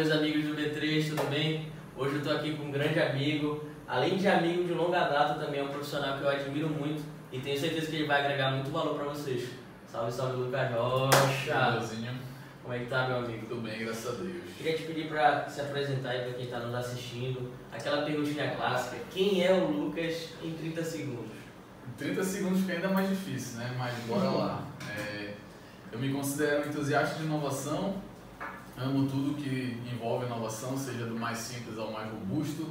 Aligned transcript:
meus 0.00 0.12
amigos 0.12 0.44
do 0.44 0.56
B3, 0.56 1.10
tudo 1.10 1.28
bem? 1.28 1.70
Hoje 1.94 2.14
eu 2.14 2.18
estou 2.20 2.34
aqui 2.34 2.56
com 2.56 2.64
um 2.64 2.70
grande 2.70 2.98
amigo, 2.98 3.62
além 3.86 4.16
de 4.16 4.26
amigo 4.26 4.64
de 4.64 4.72
longa 4.72 5.00
data, 5.00 5.34
também 5.34 5.60
é 5.60 5.62
um 5.62 5.68
profissional 5.68 6.16
que 6.16 6.24
eu 6.24 6.30
admiro 6.30 6.70
muito 6.70 7.02
e 7.30 7.38
tenho 7.38 7.60
certeza 7.60 7.90
que 7.90 7.96
ele 7.96 8.06
vai 8.06 8.22
agregar 8.22 8.50
muito 8.52 8.70
valor 8.70 8.94
para 8.94 9.04
vocês. 9.10 9.50
Salve, 9.86 10.10
salve, 10.10 10.38
Lucas 10.38 10.70
Rocha! 10.72 11.86
Como 12.62 12.74
é 12.74 12.78
que 12.78 12.86
tá, 12.86 13.08
meu 13.08 13.18
amigo? 13.18 13.44
Tudo 13.46 13.60
bem, 13.60 13.80
graças 13.80 14.06
a 14.06 14.22
Deus. 14.22 14.42
Queria 14.56 14.74
te 14.74 14.84
pedir 14.84 15.08
para 15.08 15.46
se 15.50 15.60
apresentar 15.60 16.08
aí 16.08 16.22
para 16.22 16.32
quem 16.32 16.44
está 16.46 16.60
nos 16.60 16.74
assistindo. 16.74 17.52
Aquela 17.70 18.00
perguntinha 18.02 18.56
clássica: 18.56 18.96
quem 19.10 19.44
é 19.44 19.52
o 19.52 19.70
Lucas 19.70 20.30
em 20.42 20.54
30 20.54 20.82
segundos? 20.82 21.36
30 21.98 22.24
segundos 22.24 22.60
fica 22.60 22.72
ainda 22.72 22.88
mais 22.88 23.06
difícil, 23.06 23.58
né? 23.58 23.74
Mas 23.76 23.92
bora 24.08 24.30
lá. 24.30 24.66
É, 24.96 25.34
eu 25.92 25.98
me 25.98 26.10
considero 26.10 26.66
entusiasta 26.66 27.16
de 27.16 27.24
inovação, 27.24 28.00
amo 28.82 29.08
tudo 29.08 29.34
que 29.34 29.76
envolve 29.92 30.26
inovação, 30.26 30.76
seja 30.76 31.04
do 31.06 31.18
mais 31.18 31.38
simples 31.38 31.78
ao 31.78 31.92
mais 31.92 32.10
robusto. 32.10 32.66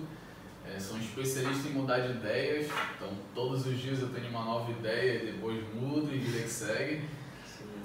É, 0.66 0.80
sou 0.80 0.98
um 0.98 1.00
especialista 1.00 1.68
em 1.68 1.72
mudar 1.72 2.00
de 2.00 2.12
ideias, 2.12 2.68
então 2.96 3.10
todos 3.34 3.66
os 3.66 3.80
dias 3.80 4.02
eu 4.02 4.10
tenho 4.10 4.30
uma 4.30 4.44
nova 4.44 4.70
ideia 4.72 5.24
e 5.24 5.32
depois 5.32 5.64
mudo 5.74 6.14
e 6.14 6.18
vida 6.18 6.44
que 6.44 6.50
segue. 6.50 7.02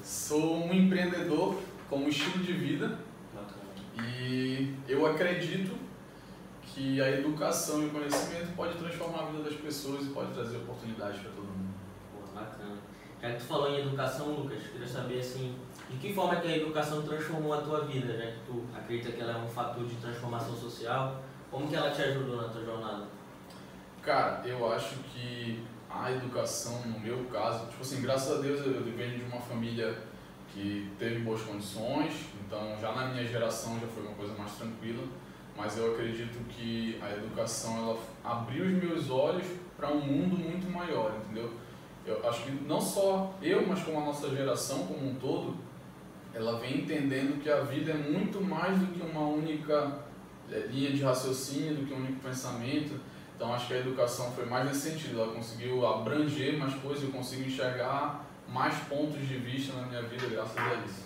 Sou 0.03 0.67
um 0.67 0.73
empreendedor 0.73 1.59
como 1.89 2.09
estilo 2.09 2.43
de 2.45 2.53
vida 2.53 2.99
e 4.03 4.75
eu 4.89 5.07
acredito 5.07 5.75
que 6.63 7.01
a 7.01 7.11
educação 7.11 7.83
e 7.83 7.87
o 7.87 7.91
conhecimento 7.91 8.55
pode 8.57 8.77
transformar 8.77 9.23
a 9.23 9.27
vida 9.27 9.45
das 9.45 9.55
pessoas 9.55 10.05
e 10.07 10.09
pode 10.11 10.33
trazer 10.33 10.57
oportunidades 10.59 11.21
para 11.21 11.31
todo 11.31 11.45
mundo. 11.45 11.73
Pô, 12.13 12.39
bacana. 12.39 12.77
Já 13.23 13.31
que 13.31 13.37
tu 13.39 13.45
falou 13.45 13.71
em 13.71 13.81
educação, 13.81 14.33
Lucas, 14.33 14.61
queria 14.73 14.87
saber 14.87 15.21
assim, 15.21 15.55
de 15.91 15.99
que 15.99 16.13
forma 16.13 16.37
que 16.37 16.49
a 16.49 16.57
educação 16.57 17.03
transformou 17.03 17.55
a 17.55 17.61
tua 17.61 17.85
vida, 17.85 18.17
já 18.17 18.27
que 18.27 18.39
tu 18.47 18.65
acredita 18.75 19.13
que 19.13 19.21
ela 19.21 19.33
é 19.33 19.37
um 19.37 19.49
fator 19.49 19.85
de 19.85 19.95
transformação 19.97 20.57
social, 20.57 21.23
como 21.51 21.69
que 21.69 21.77
ela 21.77 21.91
te 21.91 22.03
ajudou 22.03 22.37
na 22.37 22.49
tua 22.49 22.65
jornada? 22.65 23.07
Cara, 24.03 24.43
eu 24.47 24.73
acho 24.73 24.97
que 25.13 25.63
a 25.89 26.11
educação, 26.11 26.81
no 26.87 26.99
meu 26.99 27.25
caso, 27.27 27.67
tipo 27.69 27.83
assim, 27.83 28.03
graças 28.03 28.39
a 28.39 28.41
Deus 28.41 28.67
eu 28.67 28.83
venho 28.83 29.19
de 29.19 29.25
uma 29.25 29.41
família 29.41 29.97
que 30.53 30.91
teve 30.99 31.21
boas 31.21 31.43
condições, 31.43 32.13
então 32.47 32.77
já 32.81 32.93
na 32.93 33.07
minha 33.07 33.25
geração 33.25 33.79
já 33.81 33.87
foi 33.87 34.03
uma 34.03 34.15
coisa 34.15 34.35
mais 34.35 34.53
tranquila, 34.53 35.05
mas 35.57 35.77
eu 35.79 35.93
acredito 35.93 36.39
que 36.49 36.99
a 37.01 37.13
educação 37.13 37.77
ela 37.79 37.99
abriu 38.25 38.65
os 38.65 38.73
meus 38.73 39.11
olhos 39.11 39.47
para 39.77 39.89
um 39.91 40.01
mundo 40.01 40.37
muito 40.37 40.71
maior, 40.71 41.15
entendeu? 41.25 41.51
Eu 42.07 42.29
acho 42.29 42.43
que 42.43 42.51
não 42.51 42.81
só 42.81 43.35
eu, 43.41 43.67
mas 43.67 43.83
como 43.83 43.99
a 43.99 44.05
nossa 44.05 44.29
geração 44.31 44.87
como 44.87 45.09
um 45.09 45.15
todo, 45.15 45.57
ela 46.35 46.59
vem 46.59 46.79
entendendo 46.79 47.41
que 47.41 47.49
a 47.49 47.61
vida 47.61 47.93
é 47.93 47.95
muito 47.95 48.43
mais 48.43 48.79
do 48.79 48.87
que 48.87 49.01
uma 49.01 49.21
única 49.21 49.99
é, 50.51 50.59
linha 50.67 50.91
de 50.91 51.03
raciocínio, 51.03 51.77
do 51.77 51.87
que 51.87 51.95
um 51.95 51.99
único 51.99 52.21
pensamento. 52.21 53.01
Então 53.37 53.55
acho 53.55 53.69
que 53.69 53.75
a 53.75 53.79
educação 53.79 54.33
foi 54.33 54.45
mais 54.45 54.67
nesse 54.67 54.91
sentido, 54.91 55.21
ela 55.21 55.33
conseguiu 55.33 55.87
abranger 55.87 56.59
mais 56.59 56.75
coisas, 56.75 57.05
eu 57.05 57.11
consigo 57.11 57.43
enxergar 57.43 58.27
mais 58.49 58.75
pontos 58.85 59.21
de 59.27 59.37
vista 59.37 59.73
na 59.75 59.87
minha 59.87 60.03
vida 60.03 60.27
graças 60.27 60.57
a 60.57 60.75
isso. 60.85 61.05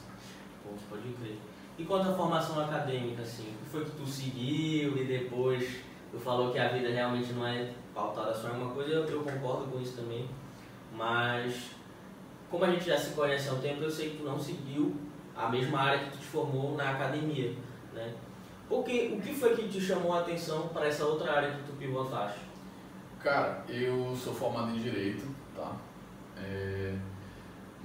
Pô, 0.63 0.71
pode 0.91 1.09
crer. 1.15 1.39
E 1.79 1.85
quanto 1.85 2.09
à 2.09 2.13
formação 2.13 2.61
acadêmica, 2.61 3.23
assim, 3.23 3.55
o 3.55 3.65
que 3.65 3.71
foi 3.71 3.85
que 3.85 3.93
tu 3.93 4.07
seguiu 4.07 4.97
e 4.99 5.05
depois 5.05 5.81
tu 6.11 6.19
falou 6.19 6.53
que 6.53 6.59
a 6.59 6.69
vida 6.69 6.89
realmente 6.89 7.33
não 7.33 7.47
é 7.47 7.71
pautada 7.95 8.35
só 8.35 8.49
em 8.49 8.61
uma 8.61 8.73
coisa, 8.73 8.91
eu, 8.91 9.05
eu 9.05 9.23
concordo 9.23 9.71
com 9.71 9.81
isso 9.81 9.97
também, 9.97 10.29
mas 10.93 11.71
como 12.51 12.65
a 12.65 12.71
gente 12.71 12.87
já 12.87 12.99
se 12.99 13.11
conhece 13.15 13.49
há 13.49 13.53
um 13.53 13.61
tempo, 13.61 13.83
eu 13.83 13.91
sei 13.91 14.11
que 14.11 14.17
tu 14.19 14.25
não 14.25 14.39
seguiu 14.39 14.97
a 15.39 15.49
mesma 15.49 15.81
área 15.81 16.01
que 16.01 16.11
tu 16.11 16.19
te 16.19 16.27
formou 16.27 16.77
na 16.77 16.91
academia, 16.91 17.55
né? 17.95 18.13
Porque, 18.69 19.15
o 19.17 19.21
que 19.21 19.33
foi 19.35 19.57
que 19.57 19.69
te 19.69 19.81
chamou 19.81 20.13
a 20.13 20.21
atenção 20.21 20.69
para 20.69 20.87
essa 20.87 21.05
outra 21.05 21.33
área 21.33 21.53
que 21.53 21.63
tu 21.63 21.73
pivotaste? 21.79 22.41
Cara, 23.23 23.65
eu 23.69 24.15
sou 24.15 24.35
formado 24.35 24.77
em 24.77 24.81
Direito, 24.81 25.27
tá? 25.57 25.77
É... 26.37 26.95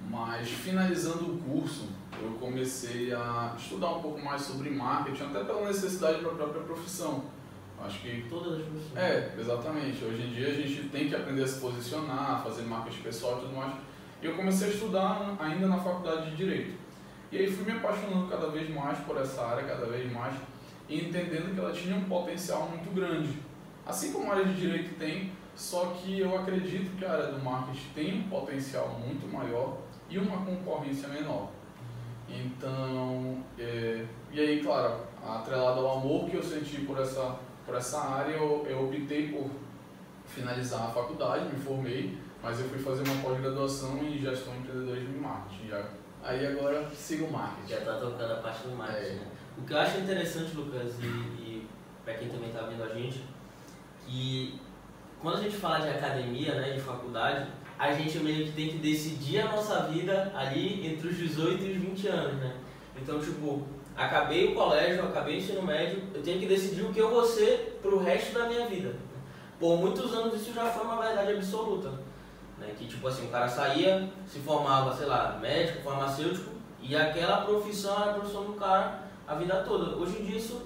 Mas 0.09 0.49
finalizando 0.49 1.33
o 1.33 1.37
curso, 1.37 1.87
eu 2.21 2.31
comecei 2.39 3.13
a 3.13 3.55
estudar 3.57 3.89
um 3.91 4.01
pouco 4.01 4.21
mais 4.21 4.41
sobre 4.41 4.69
marketing, 4.69 5.23
até 5.23 5.43
pela 5.45 5.65
necessidade 5.67 6.19
para 6.19 6.31
a 6.31 6.35
própria 6.35 6.61
profissão. 6.63 7.23
Acho 7.81 7.99
que. 8.01 8.25
Todas 8.29 8.59
as 8.59 8.65
profissões. 8.65 8.97
É, 8.97 9.35
exatamente. 9.39 10.03
Hoje 10.03 10.23
em 10.23 10.33
dia 10.33 10.47
a 10.49 10.53
gente 10.53 10.89
tem 10.89 11.07
que 11.07 11.15
aprender 11.15 11.43
a 11.43 11.47
se 11.47 11.59
posicionar, 11.59 12.43
fazer 12.43 12.63
marketing 12.63 13.01
pessoal 13.01 13.37
e 13.37 13.41
tudo 13.41 13.55
mais. 13.55 13.73
E 14.21 14.25
eu 14.25 14.35
comecei 14.35 14.67
a 14.67 14.71
estudar 14.71 15.35
ainda 15.39 15.67
na 15.67 15.77
faculdade 15.77 16.31
de 16.31 16.37
Direito. 16.37 16.82
E 17.33 17.37
aí 17.39 17.51
fui 17.51 17.65
me 17.65 17.79
apaixonando 17.79 18.27
cada 18.27 18.47
vez 18.49 18.69
mais 18.69 18.95
por 18.99 19.17
essa 19.17 19.43
área, 19.43 19.63
cada 19.63 19.87
vez 19.87 20.11
mais, 20.11 20.35
e 20.87 20.99
entendendo 21.07 21.51
que 21.51 21.59
ela 21.59 21.73
tinha 21.73 21.95
um 21.95 22.03
potencial 22.03 22.69
muito 22.69 22.93
grande. 22.93 23.39
Assim 23.83 24.13
como 24.13 24.31
a 24.31 24.35
área 24.35 24.45
de 24.45 24.53
Direito 24.53 24.99
tem, 24.99 25.31
só 25.55 25.95
que 25.97 26.19
eu 26.19 26.37
acredito 26.37 26.95
que 26.95 27.03
a 27.03 27.11
área 27.11 27.31
do 27.31 27.43
marketing 27.43 27.87
tem 27.95 28.19
um 28.19 28.29
potencial 28.29 28.99
muito 29.03 29.27
maior 29.33 29.79
e 30.11 30.19
uma 30.19 30.45
concorrência 30.45 31.07
menor. 31.07 31.49
Então, 32.29 33.43
é, 33.57 34.05
e 34.31 34.39
aí, 34.39 34.61
claro, 34.61 34.97
atrelado 35.27 35.79
ao 35.79 35.97
amor 35.97 36.29
que 36.29 36.37
eu 36.37 36.43
senti 36.43 36.81
por 36.81 36.99
essa, 36.99 37.39
por 37.65 37.73
essa 37.73 37.99
área, 37.99 38.33
eu, 38.33 38.63
eu 38.69 38.85
optei 38.85 39.29
por 39.29 39.49
finalizar 40.27 40.83
a 40.83 40.91
faculdade, 40.91 41.45
me 41.45 41.59
formei, 41.59 42.15
mas 42.43 42.59
eu 42.59 42.69
fui 42.69 42.77
fazer 42.77 43.01
uma 43.09 43.23
pós-graduação 43.23 43.97
em 44.03 44.19
gestão 44.19 44.55
empreendedorismo 44.55 45.17
e 45.17 45.19
marketing. 45.19 45.71
Aí 46.23 46.47
agora 46.47 46.87
sigo 46.95 47.25
o 47.25 47.31
marketing. 47.31 47.67
Já 47.69 47.77
está 47.79 47.93
tocando 47.95 48.31
a 48.31 48.35
parte 48.37 48.63
do 48.67 48.75
marketing, 48.75 49.05
É. 49.07 49.13
né? 49.15 49.27
O 49.57 49.61
que 49.65 49.73
eu 49.73 49.77
acho 49.77 49.97
interessante, 49.99 50.55
Lucas, 50.55 50.93
e, 50.99 51.05
e 51.05 51.67
para 52.03 52.15
quem 52.15 52.29
também 52.29 52.49
está 52.49 52.61
vendo 52.63 52.83
a 52.83 52.89
gente, 52.89 53.23
que 54.05 54.59
quando 55.21 55.37
a 55.37 55.41
gente 55.41 55.55
fala 55.55 55.79
de 55.79 55.89
academia, 55.89 56.55
né, 56.55 56.71
de 56.73 56.81
faculdade, 56.81 57.47
a 57.77 57.93
gente 57.93 58.17
meio 58.19 58.45
que 58.47 58.51
tem 58.53 58.69
que 58.69 58.77
decidir 58.79 59.39
a 59.41 59.51
nossa 59.51 59.83
vida 59.83 60.31
ali 60.35 60.87
entre 60.87 61.07
os 61.07 61.17
18 61.17 61.63
e 61.63 61.71
os 61.71 61.77
20 61.77 62.07
anos, 62.07 62.33
né? 62.41 62.55
Então, 62.95 63.19
tipo, 63.19 63.63
acabei 63.95 64.51
o 64.51 64.55
colégio, 64.55 65.03
acabei 65.05 65.35
o 65.35 65.37
ensino 65.37 65.61
médio, 65.61 66.03
eu 66.13 66.21
tenho 66.21 66.39
que 66.39 66.45
decidir 66.45 66.81
o 66.83 66.91
que 66.93 66.99
eu 66.99 67.09
vou 67.09 67.23
ser 67.25 67.79
pro 67.81 67.99
resto 67.99 68.33
da 68.33 68.47
minha 68.47 68.65
vida. 68.67 68.95
Por 69.59 69.77
muitos 69.77 70.13
anos 70.13 70.33
isso 70.41 70.53
já 70.53 70.65
foi 70.65 70.83
uma 70.85 71.01
verdade 71.01 71.31
absoluta. 71.33 71.91
Né? 72.57 72.73
Que 72.77 72.85
tipo 72.87 73.07
assim, 73.07 73.25
o 73.25 73.29
cara 73.29 73.47
saía, 73.47 74.09
se 74.27 74.39
formava, 74.39 74.95
sei 74.95 75.05
lá, 75.07 75.37
médico, 75.41 75.83
farmacêutico, 75.83 76.51
e 76.81 76.95
aquela 76.95 77.37
profissão 77.41 77.95
era 78.01 78.11
a 78.11 78.13
profissão 78.15 78.43
do 78.45 78.53
cara 78.53 79.03
a 79.27 79.35
vida 79.35 79.55
toda. 79.67 79.95
Hoje 79.95 80.19
em 80.19 80.25
dia 80.25 80.37
isso 80.37 80.61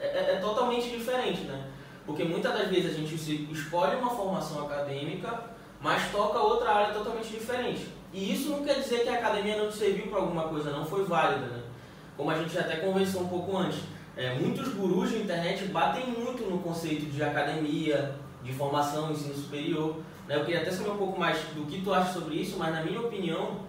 é, 0.00 0.06
é- 0.06 0.32
é 0.34 0.36
totalmente 0.36 0.88
diferente, 0.88 1.42
né? 1.42 1.66
Porque 2.04 2.22
muitas 2.22 2.52
das 2.52 2.68
vezes 2.68 2.92
a 2.92 2.98
gente 2.98 3.14
escolhe 3.52 3.96
uma 3.96 4.10
formação 4.10 4.64
acadêmica, 4.64 5.42
mas 5.80 6.10
toca 6.12 6.38
outra 6.38 6.70
área 6.72 6.94
totalmente 6.94 7.28
diferente. 7.28 7.88
E 8.12 8.32
isso 8.32 8.50
não 8.50 8.62
quer 8.64 8.74
dizer 8.74 9.02
que 9.02 9.08
a 9.08 9.14
academia 9.14 9.56
não 9.62 9.70
serviu 9.70 10.06
para 10.06 10.20
alguma 10.20 10.44
coisa, 10.44 10.70
não 10.70 10.86
foi 10.86 11.04
válida, 11.04 11.46
né? 11.46 11.62
Como 12.16 12.30
a 12.30 12.36
gente 12.36 12.56
até 12.56 12.76
conversou 12.76 13.22
um 13.22 13.28
pouco 13.28 13.56
antes. 13.56 13.80
É, 14.16 14.34
muitos 14.38 14.68
gurus 14.72 15.10
de 15.10 15.18
internet 15.18 15.64
batem 15.66 16.06
muito 16.06 16.48
no 16.48 16.60
conceito 16.60 17.06
de 17.06 17.22
academia, 17.22 18.14
de 18.42 18.52
formação, 18.52 19.10
ensino 19.10 19.34
superior. 19.34 19.96
Né? 20.26 20.36
Eu 20.36 20.44
queria 20.44 20.62
até 20.62 20.70
saber 20.70 20.90
um 20.90 20.96
pouco 20.96 21.18
mais 21.18 21.38
do 21.54 21.66
que 21.66 21.82
tu 21.82 21.92
acha 21.92 22.12
sobre 22.12 22.36
isso, 22.36 22.56
mas 22.58 22.74
na 22.74 22.82
minha 22.82 23.00
opinião, 23.00 23.60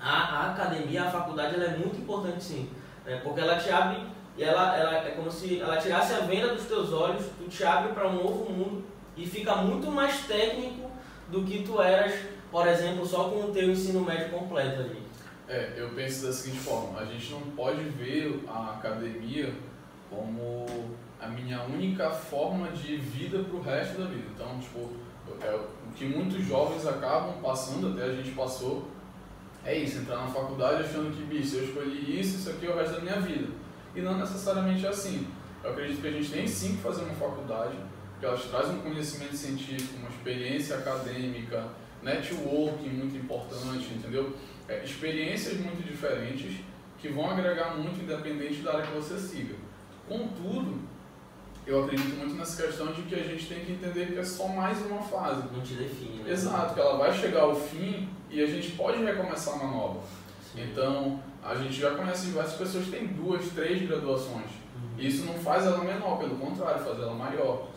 a, 0.00 0.10
a 0.10 0.52
academia, 0.52 1.04
a 1.04 1.10
faculdade, 1.10 1.54
ela 1.54 1.64
é 1.64 1.76
muito 1.76 1.98
importante 1.98 2.42
sim. 2.42 2.70
Né? 3.04 3.20
Porque 3.22 3.40
ela 3.40 3.56
te 3.56 3.70
abre, 3.70 4.02
e 4.36 4.42
ela, 4.42 4.76
ela 4.76 4.96
é 4.96 5.10
como 5.10 5.30
se 5.30 5.60
ela 5.60 5.76
tirasse 5.76 6.14
a 6.14 6.20
venda 6.20 6.54
dos 6.54 6.64
teus 6.64 6.92
olhos, 6.92 7.24
tu 7.38 7.48
te 7.48 7.64
abre 7.64 7.92
para 7.92 8.08
um 8.08 8.14
novo 8.14 8.50
mundo 8.50 8.84
e 9.16 9.26
fica 9.26 9.56
muito 9.56 9.90
mais 9.90 10.26
técnico 10.26 10.90
do 11.28 11.44
que 11.44 11.62
tu 11.62 11.80
eras, 11.80 12.14
por 12.50 12.66
exemplo, 12.66 13.06
só 13.06 13.24
com 13.24 13.40
o 13.40 13.52
teu 13.52 13.70
ensino 13.70 14.00
médio 14.00 14.30
completo 14.30 14.80
ali. 14.80 15.02
É, 15.48 15.74
eu 15.76 15.90
penso 15.90 16.26
da 16.26 16.32
seguinte 16.32 16.60
forma, 16.60 16.98
a 16.98 17.04
gente 17.04 17.30
não 17.30 17.40
pode 17.40 17.82
ver 17.82 18.42
a 18.48 18.70
academia 18.78 19.52
como 20.08 20.66
a 21.22 21.28
minha 21.28 21.62
única 21.62 22.10
forma 22.10 22.68
de 22.72 22.96
vida 22.96 23.38
para 23.38 23.56
o 23.56 23.62
resto 23.62 24.00
da 24.00 24.06
vida. 24.06 24.24
Então, 24.34 24.58
tipo, 24.58 24.90
é 25.40 25.54
o 25.54 25.92
que 25.94 26.04
muitos 26.04 26.44
jovens 26.44 26.84
acabam 26.86 27.40
passando, 27.40 27.92
até 27.92 28.10
a 28.10 28.12
gente 28.12 28.32
passou, 28.32 28.88
é 29.64 29.78
isso, 29.78 29.98
entrar 29.98 30.16
na 30.16 30.26
faculdade 30.26 30.82
achando 30.82 31.16
que, 31.16 31.22
bicho, 31.22 31.56
eu 31.56 31.64
escolhi 31.64 32.20
isso, 32.20 32.38
isso 32.38 32.50
aqui 32.50 32.66
é 32.66 32.70
o 32.70 32.76
resto 32.76 32.94
da 32.96 33.00
minha 33.00 33.20
vida. 33.20 33.48
E 33.94 34.00
não 34.00 34.18
necessariamente 34.18 34.84
é 34.84 34.88
assim. 34.88 35.28
Eu 35.62 35.70
acredito 35.70 36.00
que 36.00 36.08
a 36.08 36.10
gente 36.10 36.30
tem 36.30 36.46
sim 36.48 36.74
que 36.74 36.82
fazer 36.82 37.04
uma 37.04 37.14
faculdade, 37.14 37.76
porque 38.10 38.26
elas 38.26 38.44
trazem 38.46 38.74
um 38.74 38.80
conhecimento 38.80 39.36
científico, 39.36 39.98
uma 40.00 40.08
experiência 40.08 40.78
acadêmica, 40.78 41.68
networking 42.02 42.88
muito 42.88 43.16
importante, 43.16 43.94
entendeu? 43.94 44.34
É, 44.68 44.82
experiências 44.82 45.58
muito 45.58 45.86
diferentes 45.86 46.56
que 46.98 47.08
vão 47.08 47.30
agregar 47.30 47.76
muito 47.76 48.02
independente 48.02 48.62
da 48.62 48.72
área 48.72 48.86
que 48.86 48.92
você 48.92 49.16
siga. 49.18 49.54
Contudo, 50.08 50.80
eu 51.66 51.84
acredito 51.84 52.16
muito 52.16 52.34
nessa 52.34 52.62
questão 52.62 52.92
de 52.92 53.02
que 53.02 53.14
a 53.14 53.22
gente 53.22 53.46
tem 53.46 53.64
que 53.64 53.72
entender 53.72 54.06
que 54.06 54.18
é 54.18 54.24
só 54.24 54.48
mais 54.48 54.84
uma 54.84 55.02
fase. 55.02 55.42
Não 55.52 55.60
te 55.60 55.74
define, 55.74 56.22
né? 56.22 56.32
Exato, 56.32 56.74
que 56.74 56.80
ela 56.80 56.96
vai 56.96 57.12
chegar 57.12 57.42
ao 57.42 57.54
fim 57.54 58.08
e 58.30 58.42
a 58.42 58.46
gente 58.46 58.72
pode 58.72 59.02
recomeçar 59.02 59.54
uma 59.54 59.70
nova. 59.70 60.00
Sim. 60.52 60.62
Então, 60.62 61.22
a 61.42 61.54
gente 61.54 61.74
já 61.74 61.94
conhece 61.94 62.26
diversas 62.26 62.54
pessoas 62.54 62.84
que 62.86 62.90
têm 62.90 63.06
duas, 63.06 63.46
três 63.50 63.88
graduações. 63.88 64.50
Uhum. 64.74 64.98
Isso 64.98 65.24
não 65.24 65.34
faz 65.34 65.64
ela 65.64 65.84
menor, 65.84 66.18
pelo 66.18 66.36
contrário, 66.36 66.84
faz 66.84 66.98
ela 66.98 67.14
maior. 67.14 67.68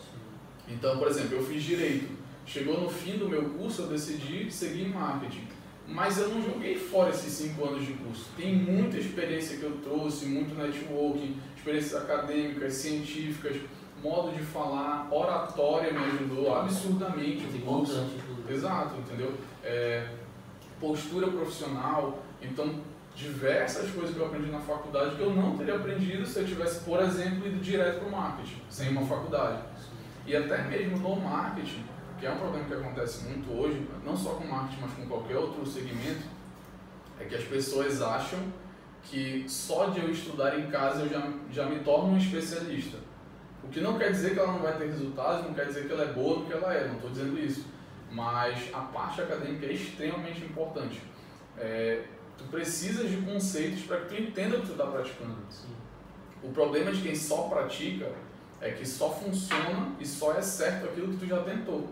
Então, 0.67 0.97
por 0.97 1.07
exemplo, 1.07 1.37
eu 1.37 1.43
fiz 1.43 1.61
direito. 1.63 2.15
Chegou 2.45 2.79
no 2.79 2.89
fim 2.89 3.17
do 3.17 3.29
meu 3.29 3.49
curso, 3.49 3.83
eu 3.83 3.87
decidi 3.87 4.51
seguir 4.51 4.87
marketing. 4.87 5.47
Mas 5.87 6.17
eu 6.17 6.29
não 6.29 6.41
joguei 6.41 6.75
fora 6.75 7.09
esses 7.09 7.31
cinco 7.31 7.65
anos 7.65 7.85
de 7.85 7.93
curso. 7.93 8.29
Tem 8.35 8.55
muita 8.55 8.97
experiência 8.97 9.57
que 9.57 9.63
eu 9.63 9.77
trouxe, 9.83 10.25
muito 10.25 10.55
networking, 10.55 11.37
experiências 11.55 12.01
acadêmicas, 12.01 12.73
científicas, 12.73 13.57
modo 14.01 14.31
de 14.31 14.43
falar, 14.43 15.07
oratória 15.11 15.91
me 15.93 16.03
ajudou 16.05 16.55
absurdamente. 16.55 17.45
O 17.45 17.61
curso. 17.61 18.09
Exato, 18.49 18.95
entendeu? 18.99 19.33
É, 19.63 20.07
postura 20.79 21.27
profissional, 21.27 22.23
então 22.41 22.81
diversas 23.15 23.89
coisas 23.91 24.13
que 24.13 24.19
eu 24.19 24.25
aprendi 24.25 24.51
na 24.51 24.59
faculdade 24.59 25.15
que 25.15 25.21
eu 25.21 25.33
não 25.33 25.57
teria 25.57 25.75
aprendido 25.75 26.25
se 26.25 26.39
eu 26.39 26.45
tivesse, 26.45 26.83
por 26.83 27.01
exemplo, 27.01 27.47
ido 27.47 27.59
direto 27.59 27.99
para 27.99 28.07
o 28.07 28.11
marketing, 28.11 28.61
sem 28.69 28.89
uma 28.89 29.05
faculdade. 29.05 29.61
E 30.27 30.35
até 30.35 30.63
mesmo 30.63 30.97
no 30.97 31.15
marketing, 31.15 31.83
que 32.19 32.25
é 32.25 32.31
um 32.31 32.37
problema 32.37 32.65
que 32.65 32.73
acontece 32.73 33.23
muito 33.25 33.51
hoje, 33.51 33.87
não 34.03 34.15
só 34.15 34.31
com 34.31 34.45
marketing, 34.45 34.81
mas 34.81 34.93
com 34.93 35.05
qualquer 35.05 35.37
outro 35.37 35.65
segmento, 35.65 36.23
é 37.19 37.25
que 37.25 37.35
as 37.35 37.43
pessoas 37.43 38.01
acham 38.01 38.39
que 39.03 39.45
só 39.47 39.89
de 39.89 39.99
eu 39.99 40.09
estudar 40.09 40.59
em 40.59 40.69
casa 40.69 41.03
eu 41.03 41.09
já, 41.09 41.31
já 41.51 41.65
me 41.65 41.79
torno 41.79 42.13
um 42.13 42.17
especialista. 42.17 42.97
O 43.63 43.67
que 43.67 43.79
não 43.79 43.97
quer 43.97 44.11
dizer 44.11 44.33
que 44.33 44.39
ela 44.39 44.51
não 44.51 44.59
vai 44.59 44.77
ter 44.77 44.85
resultados, 44.85 45.45
não 45.45 45.53
quer 45.53 45.65
dizer 45.65 45.87
que 45.87 45.93
ela 45.93 46.03
é 46.03 46.13
boa 46.13 46.39
no 46.39 46.45
que 46.45 46.53
ela 46.53 46.73
é, 46.73 46.87
não 46.87 46.95
estou 46.95 47.09
dizendo 47.09 47.39
isso. 47.39 47.65
Mas 48.11 48.69
a 48.73 48.79
parte 48.79 49.21
acadêmica 49.21 49.65
é 49.65 49.73
extremamente 49.73 50.43
importante. 50.43 51.01
É, 51.57 52.03
tu 52.37 52.45
precisas 52.45 53.09
de 53.09 53.17
conceitos 53.17 53.83
para 53.83 54.01
que 54.01 54.07
tu 54.07 54.21
entenda 54.21 54.57
o 54.57 54.61
que 54.61 54.67
tu 54.67 54.71
está 54.73 54.85
praticando. 54.85 55.37
Sim. 55.49 55.73
O 56.43 56.49
problema 56.49 56.91
de 56.91 57.01
quem 57.01 57.15
só 57.15 57.43
pratica 57.43 58.11
é 58.61 58.71
que 58.71 58.85
só 58.85 59.09
funciona 59.11 59.93
e 59.99 60.05
só 60.05 60.33
é 60.33 60.41
certo 60.41 60.85
aquilo 60.85 61.09
que 61.09 61.17
tu 61.17 61.25
já 61.25 61.41
tentou. 61.41 61.89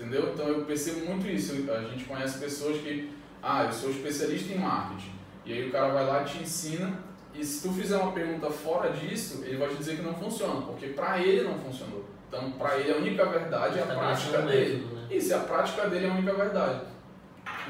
Entendeu? 0.00 0.30
Então 0.32 0.48
eu 0.48 0.64
percebo 0.64 1.04
muito 1.04 1.26
isso. 1.28 1.52
A 1.70 1.82
gente 1.82 2.04
conhece 2.04 2.38
pessoas 2.38 2.80
que, 2.80 3.10
ah, 3.42 3.64
eu 3.64 3.72
sou 3.72 3.90
especialista 3.90 4.54
em 4.54 4.58
marketing. 4.58 5.12
E 5.44 5.52
aí 5.52 5.68
o 5.68 5.70
cara 5.72 5.88
vai 5.92 6.06
lá 6.06 6.22
e 6.22 6.24
te 6.24 6.42
ensina. 6.42 6.98
E 7.34 7.44
se 7.44 7.68
tu 7.68 7.74
fizer 7.74 7.96
uma 7.98 8.12
pergunta 8.12 8.50
fora 8.50 8.90
disso, 8.90 9.42
ele 9.44 9.56
vai 9.58 9.68
te 9.68 9.76
dizer 9.76 9.96
que 9.96 10.02
não 10.02 10.14
funciona, 10.14 10.62
porque 10.62 10.86
para 10.88 11.20
ele 11.20 11.42
não 11.48 11.58
funcionou. 11.58 12.04
Então, 12.28 12.50
para 12.52 12.78
ele 12.78 12.92
a 12.92 12.96
única 12.96 13.24
verdade 13.26 13.78
é 13.78 13.82
a 13.82 13.86
Tá 13.86 13.94
prática 13.94 14.42
dele. 14.42 14.88
né? 14.92 15.06
Isso, 15.10 15.34
a 15.34 15.40
prática 15.40 15.88
dele 15.88 16.06
é 16.06 16.10
a 16.10 16.12
única 16.14 16.32
verdade. 16.34 16.80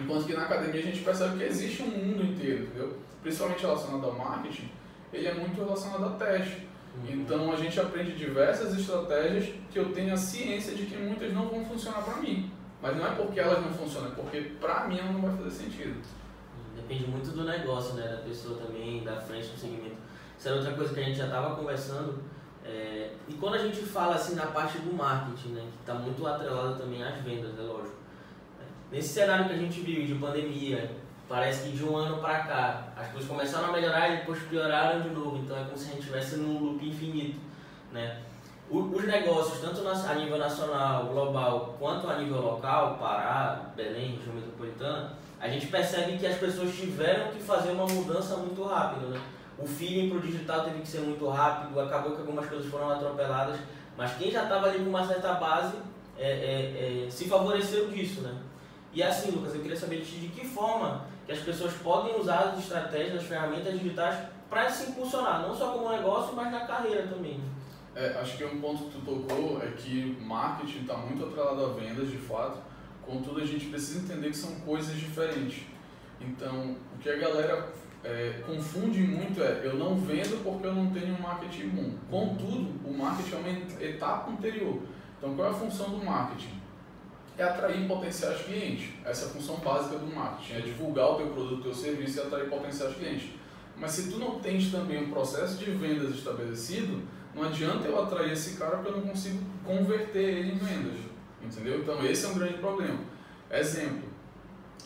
Enquanto 0.01 0.25
que 0.27 0.33
na 0.35 0.43
academia 0.45 0.81
a 0.81 0.85
gente 0.85 1.01
percebe 1.03 1.37
que 1.39 1.45
existe 1.45 1.83
um 1.83 1.89
mundo 1.89 2.23
inteiro, 2.25 2.65
entendeu? 2.65 2.97
Principalmente 3.23 3.61
relacionado 3.63 4.05
ao 4.07 4.13
marketing, 4.13 4.71
ele 5.13 5.27
é 5.29 5.35
muito 5.35 5.63
relacionado 5.63 6.05
a 6.07 6.11
teste. 6.11 6.69
Então 7.09 7.53
a 7.53 7.57
gente 7.57 7.79
aprende 7.79 8.13
diversas 8.13 8.77
estratégias 8.79 9.55
que 9.71 9.79
eu 9.79 9.93
tenho 9.93 10.13
a 10.13 10.17
ciência 10.17 10.75
de 10.75 10.87
que 10.87 10.97
muitas 10.97 11.33
não 11.33 11.49
vão 11.49 11.65
funcionar 11.65 12.03
para 12.03 12.17
mim. 12.17 12.51
Mas 12.83 12.97
não 12.97 13.07
é 13.07 13.11
porque 13.11 13.39
elas 13.39 13.63
não 13.63 13.73
funcionam, 13.73 14.09
é 14.11 14.15
porque 14.15 14.41
para 14.61 14.89
mim 14.89 14.99
ela 14.99 15.13
não 15.13 15.21
vai 15.21 15.37
fazer 15.37 15.51
sentido. 15.51 16.01
Depende 16.75 17.07
muito 17.07 17.31
do 17.31 17.45
negócio, 17.45 17.95
né? 17.95 18.09
Da 18.09 18.23
pessoa 18.23 18.59
também, 18.59 19.05
da 19.05 19.21
frente 19.21 19.49
do 19.49 19.59
segmento. 19.59 19.97
Isso 20.39 20.49
era 20.49 20.57
outra 20.57 20.73
coisa 20.73 20.95
que 20.95 21.01
a 21.01 21.03
gente 21.03 21.19
já 21.19 21.27
estava 21.27 21.55
conversando. 21.57 22.23
é, 22.65 23.13
e 23.29 23.35
quando 23.35 23.55
a 23.55 23.59
gente 23.59 23.81
fala 23.83 24.15
assim 24.15 24.35
na 24.35 24.47
parte 24.47 24.79
do 24.79 24.93
marketing, 24.93 25.51
né? 25.51 25.69
Que 25.73 25.81
está 25.81 25.95
muito 25.95 26.27
atrelado 26.27 26.79
também 26.79 27.03
às 27.03 27.21
vendas, 27.23 27.59
é 27.59 27.63
lógico. 27.63 27.97
Nesse 28.91 29.11
cenário 29.11 29.47
que 29.47 29.53
a 29.53 29.57
gente 29.57 29.81
vive 29.81 30.07
de 30.07 30.15
pandemia, 30.15 30.97
parece 31.31 31.69
que 31.69 31.77
de 31.77 31.85
um 31.85 31.97
ano 31.97 32.17
para 32.21 32.41
cá 32.41 32.89
as 32.97 33.07
coisas 33.13 33.31
começaram 33.31 33.69
a 33.69 33.73
melhorar 33.73 34.09
e 34.09 34.17
depois 34.17 34.43
pioraram 34.43 35.01
de 35.01 35.11
novo. 35.11 35.39
Então 35.39 35.57
é 35.57 35.63
como 35.63 35.79
se 35.79 35.85
a 35.85 35.89
gente 35.91 36.01
estivesse 36.01 36.37
num 36.39 36.59
loop 36.59 36.85
infinito, 36.85 37.39
né? 37.93 38.19
Os 38.69 39.05
negócios, 39.05 39.61
tanto 39.61 39.87
a 39.89 40.15
nível 40.15 40.39
nacional, 40.39 41.07
global, 41.07 41.77
quanto 41.79 42.09
a 42.09 42.19
nível 42.19 42.41
local, 42.41 42.99
Pará, 42.99 43.71
Belém, 43.77 44.17
região 44.17 44.35
metropolitana, 44.35 45.13
a 45.41 45.49
gente 45.49 45.67
percebe 45.67 46.19
que 46.19 46.27
as 46.27 46.37
pessoas 46.37 46.75
tiveram 46.75 47.33
que 47.33 47.41
fazer 47.41 47.71
uma 47.71 47.87
mudança 47.87 48.37
muito 48.37 48.63
rápida, 48.65 49.07
né? 49.07 49.21
O 49.57 49.67
feeling 49.67 50.09
para 50.09 50.19
o 50.19 50.21
digital 50.21 50.65
teve 50.65 50.81
que 50.81 50.89
ser 50.89 51.01
muito 51.01 51.29
rápido, 51.29 51.79
acabou 51.81 52.13
que 52.13 52.21
algumas 52.21 52.47
coisas 52.47 52.69
foram 52.69 52.91
atropeladas, 52.91 53.57
mas 53.97 54.17
quem 54.17 54.31
já 54.33 54.45
estava 54.45 54.67
ali 54.67 54.79
com 54.79 54.91
uma 54.91 55.07
certa 55.07 55.35
base 55.35 55.77
é, 56.19 56.29
é, 56.29 57.07
é, 57.07 57.11
se 57.11 57.29
favoreceu 57.29 57.89
disso, 57.89 58.21
né? 58.21 58.35
E 58.93 59.03
assim, 59.03 59.31
Lucas, 59.31 59.55
eu 59.55 59.61
queria 59.61 59.77
saber 59.77 60.01
de 60.01 60.29
que 60.29 60.45
forma 60.45 61.10
que 61.27 61.33
as 61.33 61.41
pessoas 61.41 61.73
podem 61.75 62.19
usar 62.19 62.39
as 62.41 62.59
estratégias, 62.59 63.23
as 63.23 63.29
ferramentas 63.29 63.79
digitais 63.79 64.19
para 64.49 64.69
se 64.69 64.91
impulsionar, 64.91 65.43
não 65.43 65.55
só 65.55 65.73
como 65.73 65.91
negócio, 65.91 66.35
mas 66.35 66.51
na 66.51 66.67
carreira 66.67 67.07
também. 67.07 67.39
né? 67.39 67.45
É, 67.95 68.19
acho 68.21 68.37
que 68.37 68.45
um 68.45 68.61
ponto 68.61 68.85
que 68.85 68.91
tu 68.91 69.01
tocou 69.01 69.61
é 69.63 69.67
que 69.73 70.17
marketing 70.21 70.83
está 70.83 70.97
muito 70.97 71.25
atrelado 71.25 71.65
a 71.65 71.69
vendas, 71.69 72.11
de 72.11 72.19
fato. 72.19 72.59
Contudo, 73.05 73.41
a 73.41 73.47
gente 73.47 73.67
precisa 73.67 74.01
entender 74.01 74.31
que 74.31 74.37
são 74.37 74.55
coisas 74.61 74.97
diferentes. 74.97 75.65
Então, 76.21 76.77
o 76.95 76.99
que 76.99 77.09
a 77.09 77.17
galera 77.17 77.69
é, 78.05 78.43
confunde 78.47 79.01
muito 79.01 79.43
é 79.43 79.63
eu 79.65 79.77
não 79.77 79.97
vendo 79.97 80.43
porque 80.45 80.67
eu 80.67 80.75
não 80.75 80.91
tenho 80.91 81.15
um 81.15 81.21
marketing 81.21 81.69
bom. 81.69 81.93
Contudo, 82.11 82.89
o 82.89 82.97
marketing 82.97 83.35
é 83.35 83.39
uma 83.39 83.85
etapa 83.85 84.31
anterior. 84.31 84.81
Então, 85.19 85.35
qual 85.35 85.49
é 85.49 85.51
a 85.51 85.55
função 85.55 85.91
do 85.91 86.05
marketing? 86.05 86.60
É 87.41 87.43
atrair 87.43 87.89
potenciais 87.89 88.43
clientes. 88.43 88.91
Essa 89.03 89.25
é 89.25 89.29
a 89.29 89.31
função 89.31 89.57
básica 89.57 89.97
do 89.97 90.15
marketing, 90.15 90.53
é 90.53 90.61
divulgar 90.61 91.13
o 91.13 91.15
teu 91.15 91.29
produto, 91.29 91.61
o 91.61 91.63
teu 91.63 91.75
serviço 91.75 92.19
e 92.19 92.21
atrair 92.21 92.51
potenciais 92.51 92.95
clientes. 92.95 93.31
Mas 93.79 93.93
se 93.93 94.11
tu 94.11 94.19
não 94.19 94.39
tens 94.41 94.71
também 94.71 95.03
um 95.03 95.11
processo 95.11 95.57
de 95.57 95.71
vendas 95.71 96.15
estabelecido, 96.15 97.03
não 97.35 97.45
adianta 97.45 97.89
eu 97.89 97.99
atrair 97.99 98.33
esse 98.33 98.59
cara 98.59 98.77
porque 98.77 98.91
eu 98.91 98.97
não 98.99 99.09
consigo 99.09 99.39
converter 99.65 100.23
ele 100.23 100.53
em 100.53 100.59
vendas. 100.59 100.99
Entendeu? 101.43 101.79
Então 101.79 102.05
esse 102.05 102.27
é 102.27 102.29
um 102.29 102.35
grande 102.35 102.59
problema. 102.59 102.99
Exemplo, 103.51 104.11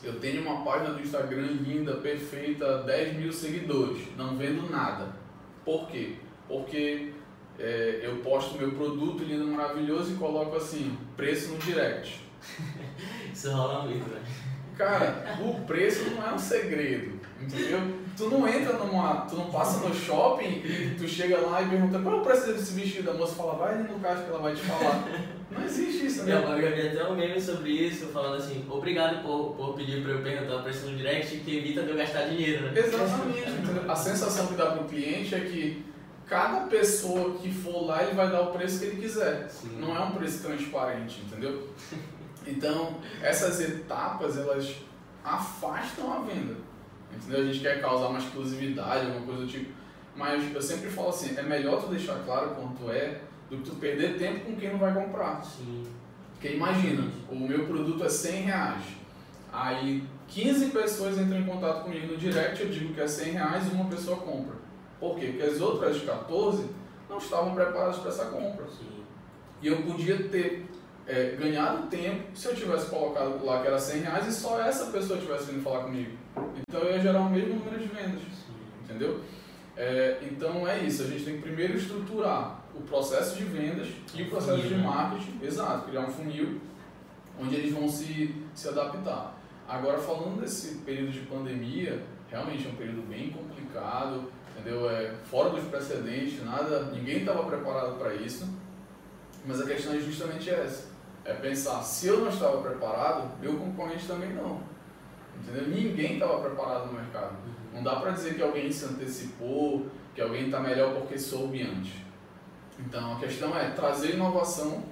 eu 0.00 0.20
tenho 0.20 0.40
uma 0.42 0.64
página 0.64 0.94
do 0.94 1.02
Instagram 1.02 1.48
linda, 1.60 1.96
perfeita, 1.96 2.84
10 2.84 3.16
mil 3.16 3.32
seguidores, 3.32 4.16
não 4.16 4.36
vendo 4.36 4.70
nada. 4.70 5.16
Por 5.64 5.88
quê? 5.88 6.18
Porque 6.46 7.14
é, 7.58 7.98
eu 8.04 8.18
posto 8.18 8.56
meu 8.56 8.70
produto 8.70 9.24
lindo, 9.24 9.44
maravilhoso 9.48 10.12
e 10.12 10.16
coloco 10.16 10.54
assim, 10.54 10.96
preço 11.16 11.50
no 11.50 11.58
direct. 11.58 12.23
Isso 13.32 13.50
rola 13.50 13.84
muito, 13.84 14.08
né? 14.08 14.20
Cara, 14.76 15.38
o 15.40 15.60
preço 15.64 16.10
não 16.10 16.26
é 16.26 16.34
um 16.34 16.38
segredo, 16.38 17.20
entendeu? 17.40 17.80
Tu 18.16 18.28
não 18.28 18.46
entra 18.48 18.72
numa. 18.72 19.18
Tu 19.22 19.36
não 19.36 19.50
passa 19.50 19.86
no 19.86 19.94
shopping 19.94 20.62
e 20.64 20.96
tu 20.98 21.06
chega 21.06 21.38
lá 21.38 21.62
e 21.62 21.68
pergunta 21.68 22.00
qual 22.00 22.16
é 22.16 22.20
o 22.20 22.24
preço 22.24 22.52
desse 22.52 22.72
vestido. 22.72 23.10
A 23.10 23.14
moça 23.14 23.36
fala, 23.36 23.54
vai 23.54 23.78
no 23.78 24.00
caixa 24.00 24.24
que 24.24 24.30
ela 24.30 24.40
vai 24.40 24.54
te 24.54 24.62
falar. 24.62 25.04
Não 25.50 25.64
existe 25.64 26.06
isso, 26.06 26.24
né? 26.24 26.40
mãe 26.40 26.60
já 26.60 26.70
vi 26.70 26.88
até 26.88 27.08
um 27.08 27.14
meme 27.14 27.40
sobre 27.40 27.70
isso, 27.70 28.06
falando 28.06 28.36
assim, 28.36 28.64
obrigado 28.68 29.22
por, 29.22 29.54
por 29.54 29.74
pedir 29.76 30.02
para 30.02 30.12
eu 30.12 30.22
perguntar 30.22 30.56
o 30.56 30.62
preço 30.64 30.86
no 30.86 30.96
direct, 30.96 31.36
que 31.36 31.58
evita 31.58 31.82
de 31.82 31.90
eu 31.90 31.96
gastar 31.96 32.22
dinheiro, 32.22 32.66
né? 32.66 32.72
Exatamente? 32.74 33.44
A 33.88 33.94
sensação 33.94 34.48
que 34.48 34.54
dá 34.54 34.72
pro 34.72 34.84
cliente 34.84 35.34
é 35.34 35.40
que 35.40 35.84
cada 36.26 36.66
pessoa 36.66 37.36
que 37.38 37.52
for 37.52 37.86
lá, 37.86 38.02
ele 38.02 38.14
vai 38.14 38.30
dar 38.30 38.42
o 38.42 38.52
preço 38.52 38.78
que 38.78 38.86
ele 38.86 39.00
quiser. 39.00 39.48
Sim. 39.48 39.78
Não 39.78 39.96
é 39.96 40.00
um 40.00 40.12
preço 40.12 40.42
transparente, 40.42 41.20
entendeu? 41.20 41.68
Então, 42.46 42.96
essas 43.22 43.58
etapas, 43.58 44.36
elas 44.36 44.76
afastam 45.24 46.12
a 46.12 46.18
venda. 46.18 46.54
Entendeu? 47.10 47.40
A 47.40 47.44
gente 47.46 47.60
quer 47.60 47.80
causar 47.80 48.08
uma 48.08 48.18
exclusividade, 48.18 49.06
alguma 49.06 49.24
coisa 49.24 49.40
do 49.40 49.46
tipo. 49.46 49.72
Mas 50.14 50.54
eu 50.54 50.60
sempre 50.60 50.90
falo 50.90 51.08
assim, 51.08 51.34
é 51.38 51.42
melhor 51.42 51.80
tu 51.80 51.88
deixar 51.88 52.22
claro 52.24 52.50
quanto 52.50 52.90
é 52.90 53.20
do 53.48 53.56
que 53.56 53.70
tu 53.70 53.76
perder 53.76 54.18
tempo 54.18 54.44
com 54.44 54.56
quem 54.56 54.72
não 54.72 54.78
vai 54.78 54.92
comprar. 54.92 55.42
Sim. 55.42 55.84
Porque 56.32 56.48
imagina, 56.48 57.10
o 57.30 57.34
meu 57.34 57.66
produto 57.66 58.04
é 58.04 58.08
100 58.08 58.42
reais. 58.42 58.84
Aí 59.52 60.04
15 60.28 60.66
pessoas 60.66 61.18
entram 61.18 61.38
em 61.38 61.44
contato 61.44 61.84
comigo 61.84 62.08
no 62.08 62.16
direct, 62.16 62.60
eu 62.60 62.68
digo 62.68 62.92
que 62.92 63.00
é 63.00 63.06
100 63.06 63.32
reais 63.32 63.66
e 63.66 63.70
uma 63.70 63.86
pessoa 63.86 64.18
compra. 64.18 64.56
Por 65.04 65.18
quê? 65.18 65.26
Porque 65.26 65.42
as 65.42 65.60
outras 65.60 66.02
14 66.02 66.66
não 67.10 67.18
estavam 67.18 67.54
preparadas 67.54 67.98
para 67.98 68.08
essa 68.08 68.24
compra. 68.24 68.66
Sim. 68.68 69.04
E 69.60 69.68
eu 69.68 69.82
podia 69.82 70.16
ter 70.30 70.64
é, 71.06 71.36
ganhado 71.38 71.88
tempo 71.88 72.34
se 72.34 72.48
eu 72.48 72.54
tivesse 72.54 72.86
colocado 72.86 73.44
lá 73.44 73.60
que 73.60 73.66
era 73.66 73.78
100 73.78 74.00
reais 74.00 74.26
e 74.26 74.32
só 74.32 74.58
essa 74.62 74.86
pessoa 74.86 75.18
tivesse 75.18 75.52
vindo 75.52 75.62
falar 75.62 75.84
comigo. 75.84 76.16
Então 76.66 76.80
eu 76.80 76.92
ia 76.92 77.02
gerar 77.02 77.20
o 77.20 77.28
mesmo 77.28 77.56
número 77.56 77.78
de 77.78 77.86
vendas. 77.86 78.22
Sim. 78.22 78.54
Entendeu? 78.82 79.20
É, 79.76 80.20
então 80.22 80.66
é 80.66 80.78
isso, 80.78 81.02
a 81.02 81.06
gente 81.06 81.22
tem 81.22 81.36
que 81.36 81.42
primeiro 81.42 81.76
estruturar 81.76 82.62
o 82.74 82.80
processo 82.80 83.36
de 83.36 83.44
vendas 83.44 83.88
e 84.14 84.22
o 84.22 84.30
processo 84.30 84.62
Funil, 84.62 84.68
de 84.68 84.74
né? 84.76 84.82
marketing, 84.84 85.38
exato, 85.42 85.88
criar 85.88 86.00
um 86.00 86.10
funil 86.10 86.60
onde 87.38 87.56
eles 87.56 87.74
vão 87.74 87.88
se, 87.88 88.34
se 88.54 88.68
adaptar. 88.68 89.36
Agora 89.68 89.98
falando 89.98 90.40
desse 90.40 90.76
período 90.78 91.12
de 91.12 91.20
pandemia, 91.20 92.02
realmente 92.30 92.66
é 92.66 92.70
um 92.70 92.76
período 92.76 93.06
bem 93.06 93.30
complicado, 93.30 94.30
entendeu? 94.64 94.88
É 94.90 95.12
fora 95.24 95.50
dos 95.50 95.64
precedentes, 95.64 96.42
nada, 96.42 96.84
ninguém 96.86 97.18
estava 97.18 97.44
preparado 97.44 97.98
para 97.98 98.14
isso. 98.14 98.48
Mas 99.46 99.60
a 99.60 99.66
questão 99.66 99.92
é 99.92 100.00
justamente 100.00 100.48
essa. 100.48 100.88
É 101.24 101.34
pensar, 101.34 101.82
se 101.82 102.06
eu 102.06 102.20
não 102.20 102.28
estava 102.28 102.62
preparado, 102.62 103.38
meu 103.40 103.56
concorrente 103.56 104.06
também 104.06 104.32
não. 104.32 104.60
Entendeu? 105.38 105.68
Ninguém 105.68 106.14
estava 106.14 106.40
preparado 106.40 106.86
no 106.86 106.94
mercado. 106.94 107.36
Não 107.72 107.82
dá 107.82 107.96
para 107.96 108.12
dizer 108.12 108.34
que 108.34 108.42
alguém 108.42 108.72
se 108.72 108.86
antecipou, 108.86 109.86
que 110.14 110.20
alguém 110.20 110.46
está 110.46 110.60
melhor 110.60 110.94
porque 110.94 111.18
soube 111.18 111.62
antes. 111.62 111.92
Então 112.78 113.14
a 113.14 113.20
questão 113.20 113.56
é 113.56 113.70
trazer 113.70 114.14
inovação 114.14 114.84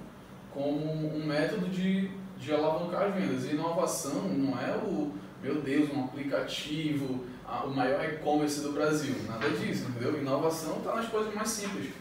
como 0.51 1.15
um 1.15 1.25
método 1.25 1.67
de, 1.69 2.11
de 2.37 2.53
alavancar 2.53 3.03
as 3.03 3.15
vendas. 3.15 3.45
E 3.45 3.53
inovação 3.53 4.23
não 4.29 4.59
é 4.59 4.75
o, 4.77 5.13
meu 5.41 5.61
Deus, 5.61 5.91
um 5.91 6.05
aplicativo, 6.05 7.25
a, 7.53 7.63
o 7.65 7.75
maior 7.75 8.03
e-commerce 8.03 8.61
do 8.61 8.71
Brasil. 8.71 9.15
Nada 9.27 9.49
disso, 9.49 9.87
entendeu? 9.89 10.19
Inovação 10.19 10.77
está 10.77 10.95
nas 10.95 11.07
coisas 11.07 11.33
mais 11.33 11.49
simples. 11.49 11.93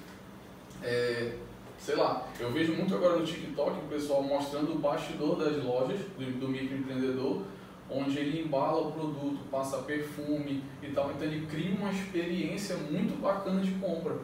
É, 0.83 1.33
sei 1.79 1.97
lá, 1.97 2.27
eu 2.41 2.51
vejo 2.51 2.73
muito 2.75 2.95
agora 2.95 3.19
no 3.19 3.27
TikTok 3.27 3.79
o 3.79 3.89
pessoal 3.89 4.23
mostrando 4.23 4.73
o 4.73 4.79
bastidor 4.79 5.37
das 5.37 5.63
lojas 5.63 6.01
do, 6.19 6.41
do 6.41 6.49
microempreendedor, 6.49 7.43
onde 7.91 8.19
ele 8.19 8.41
embala 8.41 8.89
o 8.89 8.93
produto, 8.93 9.39
passa 9.51 9.79
perfume 9.79 10.65
e 10.83 10.89
tal, 10.89 11.11
então 11.11 11.27
ele 11.27 11.47
cria 11.47 11.75
uma 11.75 11.91
experiência 11.91 12.77
muito 12.77 13.21
bacana 13.21 13.61
de 13.61 13.73
compra. 13.73 14.17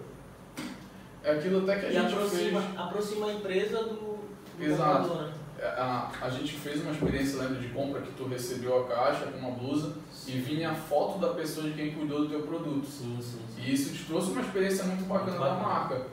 É 1.22 1.32
aquilo 1.32 1.62
até 1.62 1.78
que 1.80 1.86
a 1.86 1.90
e 1.90 1.92
gente 1.92 2.14
aproxima, 2.14 2.60
fez. 2.62 2.78
aproxima 2.78 3.26
a 3.26 3.32
empresa 3.34 3.82
do, 3.82 4.18
do 4.56 4.64
Exato. 4.64 5.08
comprador, 5.08 5.26
né? 5.26 5.32
É, 5.58 5.66
A, 5.66 6.10
a 6.22 6.30
gente 6.30 6.52
fez 6.54 6.80
uma 6.82 6.92
experiência, 6.92 7.40
lembra, 7.40 7.60
de 7.60 7.68
compra 7.68 8.00
que 8.00 8.12
tu 8.12 8.26
recebeu 8.28 8.84
a 8.84 8.88
caixa 8.88 9.26
com 9.26 9.38
uma 9.38 9.50
blusa 9.50 9.96
e 10.26 10.32
vinha 10.32 10.70
a 10.70 10.74
foto 10.74 11.18
da 11.18 11.34
pessoa 11.34 11.66
de 11.68 11.74
quem 11.74 11.92
cuidou 11.94 12.20
do 12.20 12.28
teu 12.28 12.42
produto. 12.42 12.86
Sim, 12.86 13.18
sim, 13.20 13.40
sim. 13.54 13.62
E 13.62 13.72
isso 13.72 13.92
te 13.92 14.04
trouxe 14.04 14.30
uma 14.30 14.40
experiência 14.42 14.84
muito 14.84 15.04
bacana 15.04 15.30
Muito 15.32 15.42
da 15.42 15.50
bacana. 15.50 15.68
marca. 15.68 16.06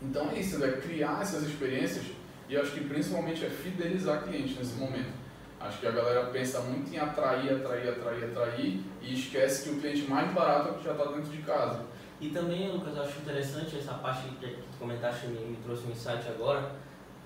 Então 0.00 0.30
é 0.30 0.38
isso, 0.38 0.64
é 0.64 0.72
criar 0.72 1.20
essas 1.20 1.42
experiências 1.44 2.04
e 2.48 2.56
acho 2.56 2.72
que 2.72 2.80
principalmente 2.80 3.44
é 3.44 3.50
fidelizar 3.50 4.22
cliente 4.24 4.54
nesse 4.54 4.74
momento. 4.74 5.12
Acho 5.60 5.78
que 5.78 5.86
a 5.86 5.92
galera 5.92 6.24
pensa 6.26 6.58
muito 6.60 6.92
em 6.92 6.98
atrair, 6.98 7.52
atrair, 7.52 7.90
atrair, 7.90 8.24
atrair 8.24 8.80
e 9.00 9.14
esquece 9.14 9.62
que 9.68 9.76
o 9.76 9.80
cliente 9.80 10.10
mais 10.10 10.32
barato 10.32 10.68
é 10.68 10.70
o 10.72 10.74
que 10.74 10.84
já 10.84 10.92
está 10.92 11.04
dentro 11.04 11.30
de 11.30 11.38
casa. 11.42 11.84
E 12.20 12.30
também, 12.30 12.72
Lucas, 12.72 12.96
eu 12.96 13.02
acho 13.02 13.18
interessante 13.20 13.76
essa 13.78 13.94
parte 13.94 14.28
que 14.28 14.46
que 14.46 14.54
tu 14.56 14.78
comentaste 14.78 15.26
me, 15.28 15.38
me 15.38 15.56
trouxe 15.58 15.86
um 15.86 15.90
insight 15.90 16.26
agora, 16.28 16.72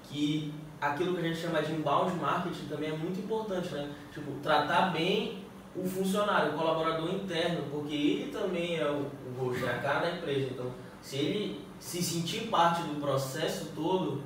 que 0.03 0.53
aquilo 0.81 1.15
que 1.15 1.21
a 1.21 1.29
gente 1.29 1.41
chama 1.41 1.63
de 1.63 1.73
inbound 1.73 2.15
marketing 2.17 2.67
também 2.67 2.91
é 2.91 2.97
muito 2.97 3.21
importante, 3.21 3.73
né? 3.75 3.91
Tipo, 4.13 4.33
tratar 4.43 4.93
bem 4.93 5.45
o 5.75 5.87
funcionário, 5.87 6.53
o 6.53 6.57
colaborador 6.57 7.11
interno, 7.15 7.65
porque 7.71 7.95
ele 7.95 8.33
também 8.33 8.79
é 8.79 8.89
o, 8.89 9.11
o 9.29 9.35
rosto, 9.39 9.67
é 9.67 9.71
a 9.71 9.79
cara 9.79 10.01
da 10.01 10.17
empresa. 10.17 10.51
Então, 10.53 10.71
se 11.03 11.17
ele 11.17 11.67
se 11.79 12.03
sentir 12.03 12.49
parte 12.49 12.83
do 12.83 13.01
processo 13.01 13.73
todo, 13.75 14.23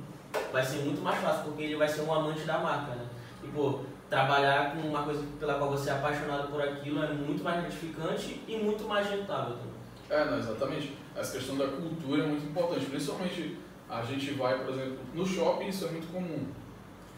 vai 0.51 0.63
ser 0.63 0.79
muito 0.79 1.01
mais 1.01 1.19
fácil, 1.21 1.43
porque 1.45 1.63
ele 1.63 1.75
vai 1.75 1.87
ser 1.87 2.01
um 2.01 2.13
amante 2.13 2.41
da 2.41 2.57
marca, 2.57 2.95
né? 2.95 3.05
E, 3.43 3.47
pô, 3.47 3.79
trabalhar 4.09 4.73
com 4.73 4.87
uma 4.87 5.03
coisa 5.03 5.23
pela 5.39 5.55
qual 5.55 5.71
você 5.71 5.89
é 5.89 5.93
apaixonado 5.93 6.49
por 6.49 6.61
aquilo 6.61 7.03
é 7.03 7.13
muito 7.13 7.43
mais 7.43 7.61
gratificante 7.61 8.41
e 8.47 8.57
muito 8.57 8.83
mais 8.85 9.09
rentável 9.09 9.55
também. 9.55 9.71
É, 10.09 10.25
não, 10.29 10.37
exatamente. 10.37 10.97
Essa 11.15 11.37
questão 11.37 11.57
da 11.57 11.67
cultura 11.67 12.23
é 12.23 12.27
muito 12.27 12.45
importante. 12.45 12.85
Principalmente 12.85 13.57
a 13.91 14.01
gente 14.03 14.31
vai, 14.31 14.57
por 14.63 14.73
exemplo, 14.73 14.99
no 15.13 15.25
shopping 15.25 15.67
isso 15.67 15.85
é 15.85 15.91
muito 15.91 16.11
comum. 16.11 16.45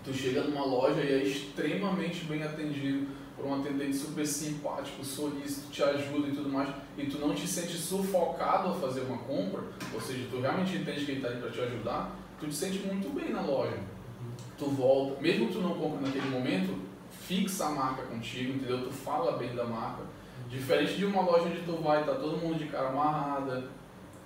Tu 0.04 0.12
chega 0.12 0.44
numa 0.44 0.66
loja 0.66 1.02
e 1.02 1.14
é 1.14 1.24
extremamente 1.24 2.26
bem 2.26 2.42
atendido 2.42 3.08
por 3.38 3.46
um 3.46 3.60
atendente 3.60 3.96
super 3.96 4.26
simpático, 4.26 5.06
solícito, 5.06 5.72
te 5.72 5.84
ajuda 5.84 6.28
e 6.28 6.32
tudo 6.32 6.50
mais, 6.50 6.70
e 6.98 7.06
tu 7.06 7.20
não 7.20 7.34
te 7.34 7.48
sente 7.48 7.74
sufocado 7.74 8.70
a 8.70 8.74
fazer 8.74 9.02
uma 9.02 9.20
compra, 9.20 9.62
ou 9.94 10.02
seja, 10.02 10.28
tu 10.30 10.40
realmente 10.40 10.76
entende 10.76 11.06
que 11.06 11.12
está 11.14 11.30
aí 11.30 11.38
para 11.38 11.52
te 11.52 11.62
ajudar, 11.62 12.16
tu 12.40 12.48
te 12.48 12.56
sente 12.56 12.80
muito 12.80 13.14
bem 13.14 13.32
na 13.32 13.42
loja. 13.42 13.78
Tu 14.58 14.66
volta, 14.66 15.22
mesmo 15.22 15.48
que 15.48 15.54
tu 15.54 15.62
não 15.62 15.76
compre 15.76 16.06
naquele 16.06 16.30
momento, 16.30 16.78
fixa 17.12 17.66
a 17.66 17.70
marca 17.70 18.04
contigo, 18.04 18.54
entendeu? 18.54 18.84
Tu 18.84 18.92
fala 18.92 19.38
bem 19.38 19.56
da 19.56 19.64
marca. 19.64 20.04
Diferente 20.50 20.96
de 20.96 21.06
uma 21.06 21.22
loja 21.22 21.46
onde 21.46 21.62
tu 21.62 21.74
vai, 21.82 22.04
tá 22.04 22.14
todo 22.16 22.38
mundo 22.38 22.58
de 22.58 22.66
cara 22.66 22.90
amarrada, 22.90 23.70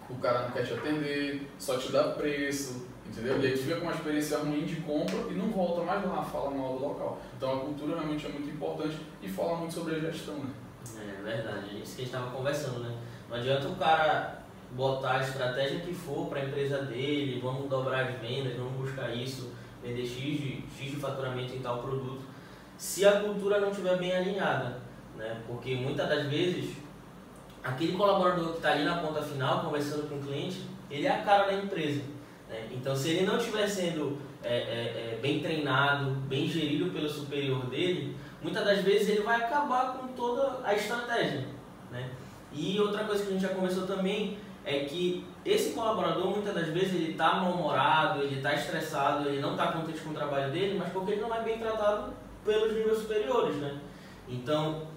o 0.10 0.16
cara 0.16 0.44
não 0.44 0.52
quer 0.52 0.66
te 0.66 0.74
atender, 0.74 1.50
só 1.58 1.78
te 1.78 1.92
dá 1.92 2.10
preço, 2.10 2.88
entendeu? 3.06 3.40
E 3.42 3.48
aí 3.48 3.54
tu 3.54 3.64
fica 3.64 3.76
com 3.76 3.84
uma 3.84 3.94
experiência 3.94 4.38
ruim 4.40 4.66
de 4.66 4.78
compra 4.78 5.18
e 5.30 5.34
não 5.34 5.50
volta 5.50 5.84
mais 5.84 6.06
lá, 6.06 6.24
fala 6.24 6.52
mal 6.52 6.78
do 6.78 6.86
local. 6.86 7.22
Então 7.36 7.58
a 7.58 7.60
cultura 7.60 7.96
realmente 7.96 8.26
é 8.26 8.30
muito 8.30 8.50
importante 8.50 8.98
e 9.22 9.28
fala 9.28 9.58
muito 9.58 9.74
sobre 9.74 9.96
a 9.96 10.00
gestão, 10.00 10.36
né? 10.36 10.50
É 10.96 11.22
verdade, 11.22 11.76
é 11.76 11.80
isso 11.80 11.96
que 11.96 12.02
a 12.02 12.06
gente 12.06 12.16
estava 12.16 12.32
conversando, 12.32 12.80
né? 12.80 12.96
Não 13.30 13.38
adianta 13.38 13.68
o 13.68 13.76
cara 13.76 14.38
botar 14.72 15.18
a 15.18 15.22
estratégia 15.22 15.80
que 15.80 15.94
for 15.94 16.28
para 16.28 16.40
a 16.40 16.46
empresa 16.46 16.84
dele, 16.84 17.40
vamos 17.42 17.70
dobrar 17.70 18.06
as 18.06 18.20
vendas, 18.20 18.56
vamos 18.56 18.74
buscar 18.74 19.14
isso, 19.14 19.52
vender 19.84 20.06
X 20.06 20.16
de, 20.16 20.64
X 20.78 20.92
de 20.92 20.96
faturamento 20.98 21.54
em 21.54 21.60
tal 21.60 21.82
produto, 21.82 22.22
se 22.78 23.06
a 23.06 23.22
cultura 23.22 23.60
não 23.60 23.72
estiver 23.72 23.98
bem 23.98 24.16
alinhada, 24.16 24.80
né? 25.16 25.42
Porque 25.48 25.76
muitas 25.76 26.08
das 26.08 26.28
vezes, 26.28 26.76
aquele 27.68 27.94
colaborador 27.94 28.52
que 28.52 28.58
está 28.58 28.72
ali 28.72 28.84
na 28.84 28.98
ponta 28.98 29.22
final, 29.22 29.62
conversando 29.62 30.08
com 30.10 30.16
o 30.16 30.22
cliente, 30.22 30.62
ele 30.90 31.06
é 31.06 31.12
a 31.12 31.22
cara 31.24 31.46
da 31.48 31.54
empresa. 31.54 32.02
Né? 32.50 32.68
Então, 32.72 32.96
se 32.96 33.10
ele 33.10 33.26
não 33.26 33.38
estiver 33.38 33.68
sendo 33.68 34.18
é, 34.44 34.56
é, 34.56 35.14
é, 35.14 35.20
bem 35.22 35.42
treinado, 35.42 36.12
bem 36.28 36.48
gerido 36.48 36.92
pelo 36.92 37.10
superior 37.10 37.66
dele, 37.66 38.16
muitas 38.42 38.64
das 38.64 38.80
vezes 38.80 39.10
ele 39.10 39.22
vai 39.22 39.42
acabar 39.42 39.98
com 39.98 40.08
toda 40.10 40.62
a 40.64 40.74
estratégia. 40.74 41.46
Né? 41.92 42.10
E 42.54 42.80
outra 42.80 43.04
coisa 43.04 43.24
que 43.24 43.30
a 43.30 43.34
gente 43.34 43.42
já 43.42 43.50
conversou 43.50 43.86
também 43.86 44.38
é 44.64 44.86
que 44.86 45.26
esse 45.46 45.72
colaborador 45.72 46.30
muitas 46.30 46.54
das 46.54 46.68
vezes 46.68 46.94
ele 46.94 47.12
está 47.12 47.36
mal-humorado, 47.36 48.22
ele 48.22 48.36
está 48.36 48.54
estressado, 48.54 49.28
ele 49.28 49.42
não 49.42 49.52
está 49.52 49.72
contente 49.72 50.00
com 50.00 50.12
o 50.12 50.14
trabalho 50.14 50.52
dele, 50.52 50.78
mas 50.78 50.92
porque 50.92 51.14
ele 51.14 51.22
não 51.22 51.34
é 51.34 51.42
bem 51.42 51.58
tratado 51.58 52.14
pelos 52.44 52.74
níveis 52.74 53.00
superiores. 53.00 53.56
Né? 53.58 53.80
Então, 54.28 54.88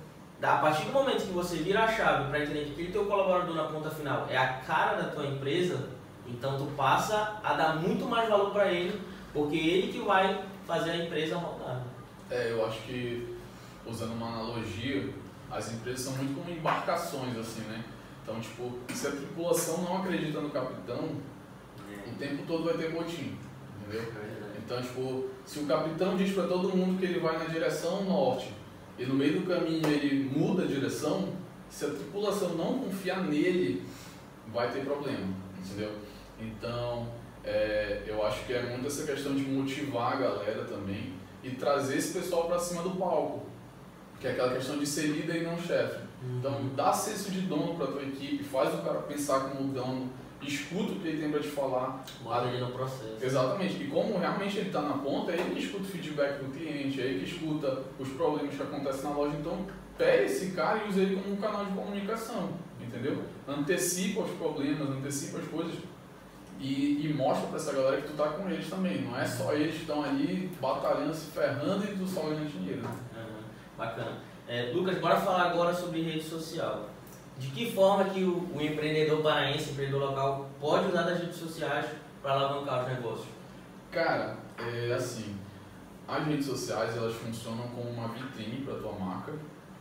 a 0.43 0.57
partir 0.57 0.87
do 0.87 0.93
momento 0.93 1.27
que 1.27 1.33
você 1.33 1.57
vira 1.57 1.85
a 1.85 1.93
chave 1.93 2.31
para 2.31 2.41
entender 2.43 2.65
que 2.65 2.73
aquele 2.73 2.93
teu 2.93 3.05
colaborador 3.05 3.55
na 3.55 3.65
ponta 3.65 3.91
final 3.91 4.27
é 4.31 4.37
a 4.37 4.55
cara 4.55 5.03
da 5.03 5.11
tua 5.11 5.27
empresa, 5.27 5.89
então 6.27 6.57
tu 6.57 6.65
passa 6.77 7.39
a 7.43 7.55
dar 7.55 7.77
muito 7.77 8.07
mais 8.07 8.29
valor 8.29 8.51
para 8.51 8.73
ele, 8.73 9.01
porque 9.33 9.57
ele 9.57 9.93
que 9.93 10.01
vai 10.01 10.43
fazer 10.67 10.91
a 10.93 10.97
empresa 10.97 11.37
rodar. 11.37 11.83
É, 12.31 12.53
eu 12.53 12.65
acho 12.65 12.81
que, 12.83 13.37
usando 13.87 14.13
uma 14.13 14.29
analogia, 14.29 15.13
as 15.51 15.73
empresas 15.73 16.01
são 16.01 16.15
muito 16.15 16.35
como 16.35 16.51
embarcações, 16.51 17.37
assim, 17.37 17.63
né? 17.63 17.85
Então, 18.23 18.41
tipo, 18.41 18.79
se 18.95 19.09
a 19.09 19.11
tripulação 19.11 19.83
não 19.83 19.99
acredita 19.99 20.41
no 20.41 20.51
capitão, 20.51 21.11
o 22.07 22.15
tempo 22.19 22.45
todo 22.47 22.65
vai 22.65 22.75
ter 22.75 22.93
motim, 22.93 23.37
entendeu? 23.81 24.13
Então, 24.57 24.81
tipo, 24.81 25.29
se 25.45 25.59
o 25.59 25.67
capitão 25.67 26.17
diz 26.17 26.33
para 26.33 26.47
todo 26.47 26.77
mundo 26.77 26.99
que 26.99 27.05
ele 27.05 27.19
vai 27.19 27.37
na 27.37 27.47
direção 27.47 28.05
norte 28.05 28.55
e 29.01 29.07
no 29.07 29.15
meio 29.15 29.41
do 29.41 29.47
caminho 29.47 29.87
ele 29.87 30.31
muda 30.37 30.65
a 30.65 30.67
direção, 30.67 31.31
se 31.71 31.87
a 31.87 31.89
tripulação 31.89 32.51
não 32.51 32.81
confiar 32.81 33.25
nele, 33.25 33.83
vai 34.53 34.71
ter 34.71 34.85
problema, 34.85 35.27
entendeu? 35.59 35.93
Então, 36.39 37.09
é, 37.43 38.03
eu 38.07 38.23
acho 38.27 38.45
que 38.45 38.53
é 38.53 38.63
muito 38.63 38.87
essa 38.87 39.07
questão 39.07 39.35
de 39.35 39.43
motivar 39.43 40.13
a 40.13 40.17
galera 40.17 40.65
também 40.65 41.15
e 41.43 41.51
trazer 41.53 41.97
esse 41.97 42.13
pessoal 42.13 42.47
para 42.47 42.59
cima 42.59 42.83
do 42.83 42.91
palco, 42.91 43.47
que 44.21 44.27
é 44.27 44.33
aquela 44.33 44.53
questão 44.53 44.79
de 44.79 44.87
ser 44.87 45.07
líder 45.07 45.37
e 45.37 45.45
não 45.45 45.59
chefe. 45.59 46.05
Então, 46.39 46.69
dá 46.77 46.93
senso 46.93 47.31
de 47.31 47.41
dono 47.41 47.77
para 47.77 47.87
tua 47.87 48.03
equipe, 48.03 48.45
faz 48.45 48.75
o 48.75 48.83
cara 48.83 48.99
pensar 49.01 49.49
como 49.49 49.73
dono, 49.73 50.11
escuta 50.43 50.93
o 50.93 51.01
que 51.01 51.09
ele 51.09 51.21
tem 51.21 51.31
para 51.31 51.41
te 51.41 51.49
falar. 51.49 52.05
Bota 52.23 52.49
ele 52.49 52.61
no 52.61 52.73
processo. 52.73 53.17
Exatamente. 53.21 53.83
E 53.83 53.87
como 53.89 54.19
realmente 54.19 54.59
ele 54.59 54.69
está 54.69 54.81
na 54.83 54.95
ponta, 54.95 55.33
é 55.33 55.37
ele 55.37 55.55
que 55.55 55.65
escuta 55.65 55.85
o 55.85 55.87
feedback 55.87 56.43
do 56.43 56.51
cliente, 56.51 57.01
é 57.01 57.05
ele 57.05 57.25
que 57.25 57.31
escuta 57.31 57.83
os 57.99 58.09
problemas 58.11 58.55
que 58.55 58.63
acontecem 58.63 59.05
na 59.05 59.11
loja. 59.11 59.37
Então, 59.39 59.67
pega 59.99 60.25
esse 60.25 60.53
cara 60.53 60.85
e 60.85 60.89
usa 60.89 61.01
ele 61.01 61.17
como 61.17 61.35
um 61.35 61.37
canal 61.37 61.65
de 61.67 61.73
comunicação, 61.73 62.51
entendeu? 62.81 63.23
Antecipa 63.47 64.21
os 64.21 64.31
problemas, 64.31 64.89
antecipa 64.89 65.39
as 65.39 65.49
coisas 65.49 65.75
e, 66.59 67.07
e 67.07 67.15
mostra 67.15 67.49
para 67.49 67.57
essa 67.57 67.73
galera 67.73 68.01
que 68.01 68.09
tu 68.09 68.15
tá 68.15 68.29
com 68.29 68.49
eles 68.49 68.69
também. 68.69 69.03
Não 69.03 69.19
é 69.19 69.27
só 69.27 69.53
eles 69.53 69.75
que 69.75 69.81
estão 69.81 70.03
ali 70.03 70.51
batalhando, 70.61 71.15
se 71.15 71.31
ferrando 71.31 71.85
e 71.85 71.97
tu 71.97 72.07
só 72.07 72.23
ganhando 72.23 72.51
dinheiro. 72.51 72.83
Né? 72.83 72.91
Uhum, 73.17 73.43
bacana. 73.77 74.19
É, 74.49 74.73
Lucas, 74.75 74.99
bora 74.99 75.17
falar 75.17 75.51
agora 75.51 75.75
sobre 75.75 76.03
rede 76.03 76.25
social. 76.25 76.89
De 77.41 77.47
que 77.53 77.73
forma 77.73 78.05
que 78.05 78.23
o, 78.23 78.55
o 78.55 78.61
empreendedor 78.61 79.23
paraense, 79.23 79.71
empreendedor 79.71 80.11
local, 80.11 80.51
pode 80.61 80.89
usar 80.89 81.05
das 81.05 81.21
redes 81.21 81.37
sociais 81.37 81.87
para 82.23 82.33
alavancar 82.33 82.85
os 82.85 82.89
negócios? 82.91 83.29
Cara, 83.91 84.37
é 84.59 84.93
assim, 84.93 85.35
as 86.07 86.27
redes 86.27 86.45
sociais 86.45 86.95
elas 86.95 87.15
funcionam 87.15 87.67
como 87.69 87.89
uma 87.89 88.09
vitrine 88.09 88.63
para 88.63 88.75
tua 88.75 88.93
marca, 88.93 89.33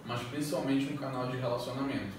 mas 0.06 0.22
principalmente 0.22 0.94
um 0.94 0.96
canal 0.96 1.28
de 1.28 1.36
relacionamento. 1.36 2.14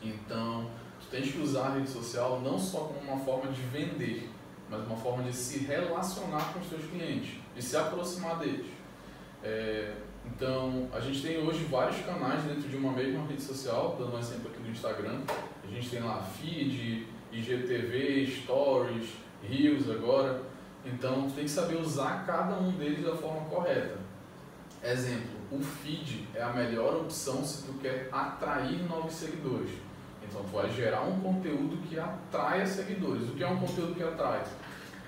Então, 0.00 0.70
tu 1.00 1.08
tens 1.10 1.32
que 1.32 1.40
usar 1.40 1.66
a 1.66 1.74
rede 1.74 1.90
social 1.90 2.40
não 2.40 2.56
só 2.56 2.82
como 2.82 3.00
uma 3.00 3.18
forma 3.24 3.50
de 3.50 3.60
vender, 3.62 4.30
mas 4.70 4.86
uma 4.86 4.96
forma 4.96 5.24
de 5.24 5.34
se 5.34 5.64
relacionar 5.64 6.52
com 6.52 6.60
os 6.60 6.68
teus 6.68 6.84
clientes, 6.84 7.40
de 7.52 7.60
se 7.60 7.76
aproximar 7.76 8.38
deles. 8.38 8.66
É, 9.42 9.92
então, 10.26 10.88
a 10.92 11.00
gente 11.00 11.22
tem 11.22 11.38
hoje 11.38 11.64
vários 11.64 12.04
canais 12.04 12.42
dentro 12.42 12.68
de 12.68 12.76
uma 12.76 12.92
mesma 12.92 13.26
rede 13.26 13.42
social, 13.42 13.96
dando 13.98 14.16
um 14.16 14.18
exemplo 14.18 14.50
aqui 14.50 14.62
do 14.62 14.70
Instagram. 14.70 15.20
A 15.64 15.66
gente 15.66 15.88
tem 15.88 16.02
lá 16.02 16.22
feed, 16.22 17.06
IGTV, 17.32 18.26
Stories, 18.26 19.08
Reels 19.42 19.88
agora. 19.90 20.42
Então, 20.84 21.30
tem 21.30 21.44
que 21.44 21.50
saber 21.50 21.76
usar 21.76 22.24
cada 22.26 22.58
um 22.58 22.72
deles 22.72 23.04
da 23.04 23.14
forma 23.14 23.48
correta. 23.48 23.98
Exemplo, 24.82 25.36
o 25.50 25.58
feed 25.60 26.28
é 26.34 26.42
a 26.42 26.52
melhor 26.52 26.96
opção 26.96 27.44
se 27.44 27.64
tu 27.64 27.74
quer 27.74 28.08
atrair 28.12 28.82
novos 28.88 29.14
seguidores. 29.14 29.70
Então 30.22 30.42
tu 30.42 30.50
vai 30.50 30.70
gerar 30.70 31.02
um 31.02 31.20
conteúdo 31.20 31.76
que 31.88 31.98
atraia 31.98 32.66
seguidores. 32.66 33.28
O 33.28 33.32
que 33.32 33.44
é 33.44 33.48
um 33.48 33.58
conteúdo 33.58 33.94
que 33.94 34.02
atrai? 34.02 34.44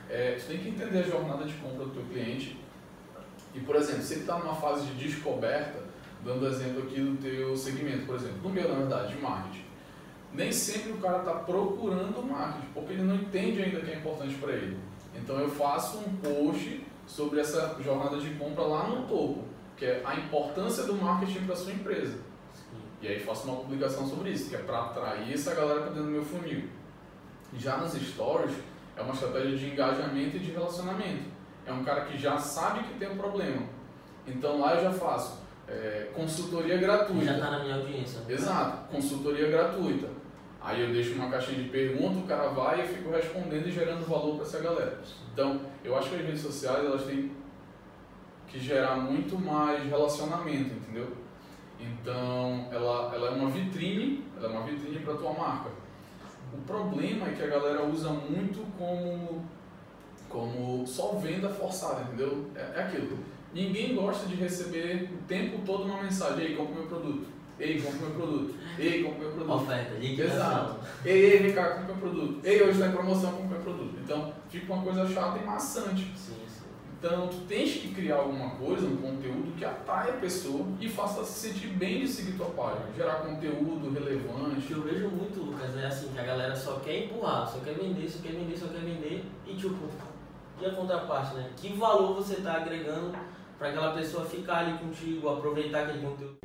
É, 0.09 0.37
tu 0.41 0.47
tem 0.47 0.59
que 0.59 0.69
entender 0.71 0.99
a 0.99 1.03
jornada 1.03 1.45
de 1.45 1.55
compra 1.55 1.85
do 1.85 1.91
teu 1.91 2.03
cliente. 2.05 2.57
E, 3.59 3.61
por 3.61 3.75
exemplo, 3.75 4.03
se 4.03 4.15
ele 4.15 4.21
está 4.21 4.39
numa 4.39 4.55
fase 4.55 4.87
de 4.87 5.09
descoberta, 5.09 5.81
dando 6.25 6.47
exemplo 6.47 6.85
aqui 6.85 7.01
do 7.01 7.21
teu 7.21 7.57
segmento, 7.57 8.07
por 8.07 8.15
exemplo, 8.15 8.39
no 8.45 8.51
meu, 8.51 8.69
na 8.69 8.77
verdade, 8.77 9.17
de 9.17 9.21
marketing, 9.21 9.65
nem 10.33 10.53
sempre 10.53 10.93
o 10.93 10.99
cara 10.99 11.19
está 11.19 11.33
procurando 11.33 12.23
marketing, 12.23 12.69
porque 12.73 12.93
ele 12.93 13.03
não 13.03 13.17
entende 13.17 13.61
ainda 13.61 13.81
que 13.81 13.91
é 13.91 13.97
importante 13.97 14.35
para 14.35 14.53
ele. 14.53 14.79
Então 15.15 15.41
eu 15.41 15.51
faço 15.51 15.99
um 15.99 16.17
post 16.19 16.87
sobre 17.05 17.41
essa 17.41 17.77
jornada 17.83 18.19
de 18.19 18.31
compra 18.35 18.63
lá 18.63 18.87
no 18.87 19.09
topo, 19.09 19.43
que 19.77 19.85
é 19.85 20.03
a 20.05 20.15
importância 20.15 20.85
do 20.85 20.95
marketing 20.95 21.45
para 21.45 21.57
sua 21.57 21.73
empresa. 21.73 22.19
Sim. 22.55 22.77
E 23.03 23.09
aí 23.09 23.19
faço 23.19 23.49
uma 23.49 23.57
publicação 23.57 24.07
sobre 24.07 24.31
isso, 24.31 24.51
que 24.51 24.55
é 24.55 24.61
para 24.61 24.85
atrair 24.85 25.33
essa 25.33 25.53
galera 25.53 25.81
para 25.81 25.91
dentro 25.91 26.05
do 26.05 26.11
meu 26.11 26.25
funil. 26.25 26.69
Já 27.57 27.79
nos 27.79 27.95
stories, 27.95 28.55
é 28.97 29.03
uma 29.03 29.15
estratégia 29.15 29.57
de 29.57 29.67
engajamento 29.67 30.37
e 30.37 30.41
de 30.41 30.53
relacionamento. 30.53 31.38
É 31.69 31.73
um 31.73 31.85
cara 31.85 32.07
que 32.07 32.17
já 32.17 32.39
sabe 32.39 32.83
que 32.85 32.99
tem 32.99 33.11
um 33.11 33.17
problema. 33.17 33.63
Então 34.27 34.61
lá 34.61 34.75
eu 34.75 34.85
já 34.85 34.93
faço 34.93 35.43
é, 35.69 36.09
consultoria 36.15 36.79
gratuita. 36.79 37.25
Já 37.25 37.35
está 37.35 37.51
na 37.51 37.59
minha 37.61 37.77
audiência. 37.77 38.21
Exato, 38.29 38.89
consultoria 38.91 39.49
gratuita. 39.49 40.09
Aí 40.61 40.81
eu 40.83 40.93
deixo 40.93 41.15
uma 41.15 41.31
caixinha 41.31 41.63
de 41.63 41.69
perguntas, 41.69 42.19
o 42.19 42.27
cara 42.27 42.49
vai 42.49 42.79
e 42.79 42.81
eu 42.81 42.89
fico 42.89 43.11
respondendo 43.11 43.67
e 43.69 43.71
gerando 43.71 44.05
valor 44.07 44.35
para 44.35 44.45
essa 44.45 44.59
galera. 44.61 45.01
Então, 45.33 45.61
eu 45.85 45.97
acho 45.97 46.11
que 46.11 46.17
as 46.17 46.23
redes 46.23 46.41
sociais 46.41 46.85
elas 46.85 47.05
têm 47.05 47.31
que 48.49 48.59
gerar 48.59 48.97
muito 48.97 49.39
mais 49.39 49.85
relacionamento, 49.85 50.75
entendeu? 50.75 51.13
Então, 51.79 52.67
ela, 52.73 53.15
ela 53.15 53.29
é 53.29 53.31
uma 53.31 53.51
vitrine, 53.51 54.25
ela 54.37 54.47
é 54.47 54.51
uma 54.51 54.63
vitrine 54.63 54.99
para 54.99 55.15
tua 55.15 55.33
marca. 55.33 55.71
O 56.53 56.59
problema 56.63 57.29
é 57.29 57.33
que 57.33 57.43
a 57.43 57.47
galera 57.47 57.85
usa 57.85 58.11
muito 58.11 58.67
como, 58.77 59.45
como 60.29 60.87
só 60.87 61.13
venda 61.15 61.49
forçada, 61.49 62.03
entendeu? 62.03 62.47
É, 62.55 62.81
é 62.81 62.83
aquilo. 62.83 63.19
Ninguém 63.53 63.95
gosta 63.95 64.27
de 64.27 64.35
receber 64.35 65.11
o 65.13 65.27
tempo 65.27 65.63
todo 65.65 65.85
uma 65.85 66.03
mensagem, 66.03 66.47
ei, 66.47 66.57
compra 66.57 66.75
meu 66.75 66.87
produto 66.87 67.39
Ei, 67.59 67.81
compra 67.83 68.07
meu 68.07 68.11
produto. 68.11 68.55
Ei, 68.79 69.03
compra 69.03 69.19
meu 69.19 69.33
produto. 69.33 69.53
Oferta, 69.53 69.95
Exato. 70.05 70.77
Ei, 71.05 71.47
ei, 71.47 71.53
cá, 71.53 71.71
compra 71.71 71.87
meu 71.87 71.97
produto. 71.97 72.41
Ei, 72.45 72.63
hoje 72.63 72.73
está 72.73 72.87
em 72.87 72.93
promoção, 72.93 73.33
compra 73.33 73.59
meu 73.59 73.61
produto. 73.61 73.95
Então, 74.03 74.33
fica 74.49 74.73
uma 74.73 74.83
coisa 74.85 75.07
chata 75.09 75.39
e 75.39 75.45
maçante. 75.45 76.05
Sim, 76.17 76.35
sim. 76.47 76.69
Então, 76.99 77.27
tu 77.27 77.37
tens 77.49 77.73
que 77.73 77.93
criar 77.93 78.17
alguma 78.17 78.51
coisa, 78.51 78.87
um 78.87 78.97
conteúdo 78.97 79.57
que 79.57 79.65
atraia 79.65 80.15
a 80.15 80.17
pessoa 80.19 80.67
e 80.81 80.89
faça 80.89 81.25
se 81.25 81.49
sentir 81.49 81.69
bem 81.69 82.01
de 82.01 82.09
seguir 82.09 82.37
tua 82.37 82.51
página. 82.51 82.87
Gerar 82.97 83.23
conteúdo 83.23 83.93
relevante. 83.93 84.71
Eu 84.71 84.83
vejo 84.83 85.09
muito, 85.09 85.41
Lucas, 85.41 85.77
é 85.77 85.87
assim, 85.87 86.13
que 86.13 86.19
a 86.19 86.25
galera 86.25 86.55
só 86.55 86.79
quer 86.79 87.05
empurrar, 87.05 87.49
só 87.49 87.59
quer 87.59 87.75
vender, 87.75 88.09
só 88.09 88.21
quer 88.21 88.33
vender, 88.33 88.57
só 88.57 88.69
quer 88.69 88.81
vender. 88.81 89.25
E 89.47 89.55
tipo, 89.55 89.77
e 90.61 90.67
a 90.67 90.71
contraparte, 90.73 91.35
né? 91.35 91.51
Que 91.57 91.73
valor 91.75 92.15
você 92.15 92.35
está 92.35 92.55
agregando 92.55 93.13
para 93.59 93.69
aquela 93.69 93.93
pessoa 93.93 94.25
ficar 94.25 94.59
ali 94.59 94.79
contigo, 94.79 95.29
aproveitar 95.29 95.83
aquele 95.83 96.07
conteúdo? 96.07 96.39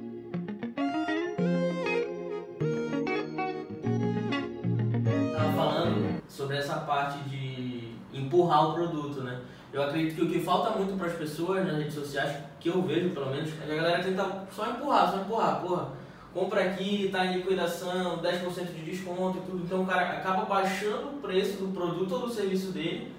sobre 6.27 6.57
essa 6.57 6.77
parte 6.77 7.19
de 7.29 7.95
empurrar 8.11 8.71
o 8.71 8.73
produto, 8.73 9.21
né? 9.21 9.39
Eu 9.71 9.83
acredito 9.83 10.15
que 10.15 10.21
o 10.23 10.29
que 10.29 10.39
falta 10.39 10.71
muito 10.71 10.97
para 10.97 11.07
as 11.07 11.13
pessoas 11.13 11.65
nas 11.65 11.77
redes 11.77 11.93
sociais, 11.93 12.37
que 12.59 12.69
eu 12.69 12.81
vejo 12.81 13.11
pelo 13.11 13.29
menos, 13.29 13.49
é 13.61 13.65
que 13.65 13.71
a 13.71 13.75
galera 13.75 14.03
tenta 14.03 14.45
só 14.51 14.67
empurrar, 14.67 15.11
só 15.11 15.17
empurrar, 15.21 15.61
porra. 15.61 15.89
Compra 16.33 16.63
aqui, 16.63 17.09
tá 17.11 17.25
em 17.27 17.37
liquidação, 17.37 18.17
10% 18.17 18.73
de 18.73 18.81
desconto 18.81 19.37
e 19.37 19.41
tudo. 19.41 19.63
Então 19.63 19.83
o 19.83 19.85
cara 19.85 20.17
acaba 20.17 20.45
baixando 20.45 21.09
o 21.09 21.21
preço 21.21 21.57
do 21.57 21.71
produto 21.71 22.15
ou 22.15 22.21
do 22.21 22.33
serviço 22.33 22.71
dele 22.71 23.13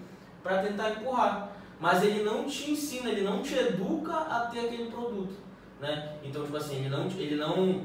para 0.44 0.62
tentar 0.62 0.90
empurrar. 0.90 1.48
Mas 1.80 2.04
ele 2.04 2.22
não 2.22 2.46
te 2.46 2.70
ensina, 2.70 3.10
ele 3.10 3.22
não 3.22 3.42
te 3.42 3.54
educa 3.54 4.14
a 4.14 4.40
ter 4.46 4.66
aquele 4.66 4.90
produto, 4.90 5.34
né? 5.80 6.16
Então, 6.22 6.44
tipo 6.44 6.56
assim, 6.56 6.76
ele 6.76 6.88
não, 6.88 7.06
ele 7.06 7.34
não 7.34 7.82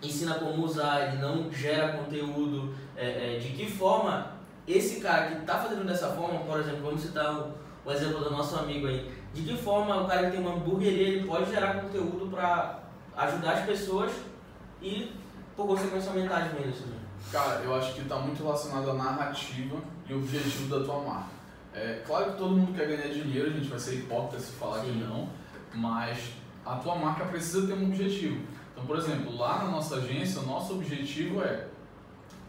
ensina 0.00 0.34
como 0.34 0.64
usar, 0.64 1.08
ele 1.08 1.20
não 1.20 1.50
gera 1.52 1.98
conteúdo, 1.98 2.74
é, 2.96 3.36
é, 3.36 3.38
de 3.38 3.48
que 3.48 3.68
forma 3.68 4.38
esse 4.66 5.00
cara 5.00 5.28
que 5.28 5.38
está 5.38 5.58
fazendo 5.58 5.84
dessa 5.84 6.10
forma, 6.10 6.40
por 6.40 6.60
exemplo, 6.60 6.82
vamos 6.82 7.00
citar 7.00 7.34
o, 7.34 7.54
o, 7.84 7.90
exemplo 7.90 8.20
do 8.20 8.30
nosso 8.30 8.56
amigo 8.56 8.86
aí, 8.86 9.10
de 9.34 9.42
que 9.42 9.56
forma 9.56 10.02
o 10.02 10.06
cara 10.06 10.26
que 10.26 10.36
tem 10.36 10.40
uma 10.40 10.54
hamburgueria 10.54 11.08
ele 11.08 11.26
pode 11.26 11.50
gerar 11.50 11.80
conteúdo 11.80 12.30
para 12.30 12.80
ajudar 13.16 13.52
as 13.52 13.66
pessoas 13.66 14.12
e, 14.80 15.12
por 15.56 15.66
consequência, 15.66 16.10
aumentar 16.10 16.42
as 16.42 16.52
vendas? 16.52 16.76
Cara, 17.32 17.60
eu 17.62 17.74
acho 17.74 17.94
que 17.94 18.02
está 18.02 18.16
muito 18.16 18.42
relacionado 18.42 18.90
à 18.90 18.94
narrativa 18.94 19.76
e 20.08 20.14
objetivo 20.14 20.78
da 20.78 20.84
tua 20.84 21.02
marca. 21.02 21.37
É 21.78 22.02
claro 22.04 22.32
que 22.32 22.38
todo 22.38 22.56
mundo 22.56 22.74
quer 22.74 22.88
ganhar 22.88 23.08
dinheiro, 23.08 23.48
a 23.48 23.52
gente 23.52 23.68
vai 23.68 23.78
ser 23.78 23.94
hipócrita 23.94 24.42
se 24.42 24.52
falar 24.52 24.80
Sim. 24.80 24.92
que 24.92 24.98
não, 24.98 25.28
mas 25.74 26.32
a 26.66 26.74
tua 26.76 26.96
marca 26.96 27.24
precisa 27.26 27.66
ter 27.66 27.74
um 27.74 27.86
objetivo. 27.86 28.40
Então, 28.72 28.84
por 28.84 28.98
exemplo, 28.98 29.36
lá 29.36 29.64
na 29.64 29.70
nossa 29.70 29.96
agência, 29.96 30.40
o 30.40 30.46
nosso 30.46 30.74
objetivo 30.74 31.40
é 31.42 31.68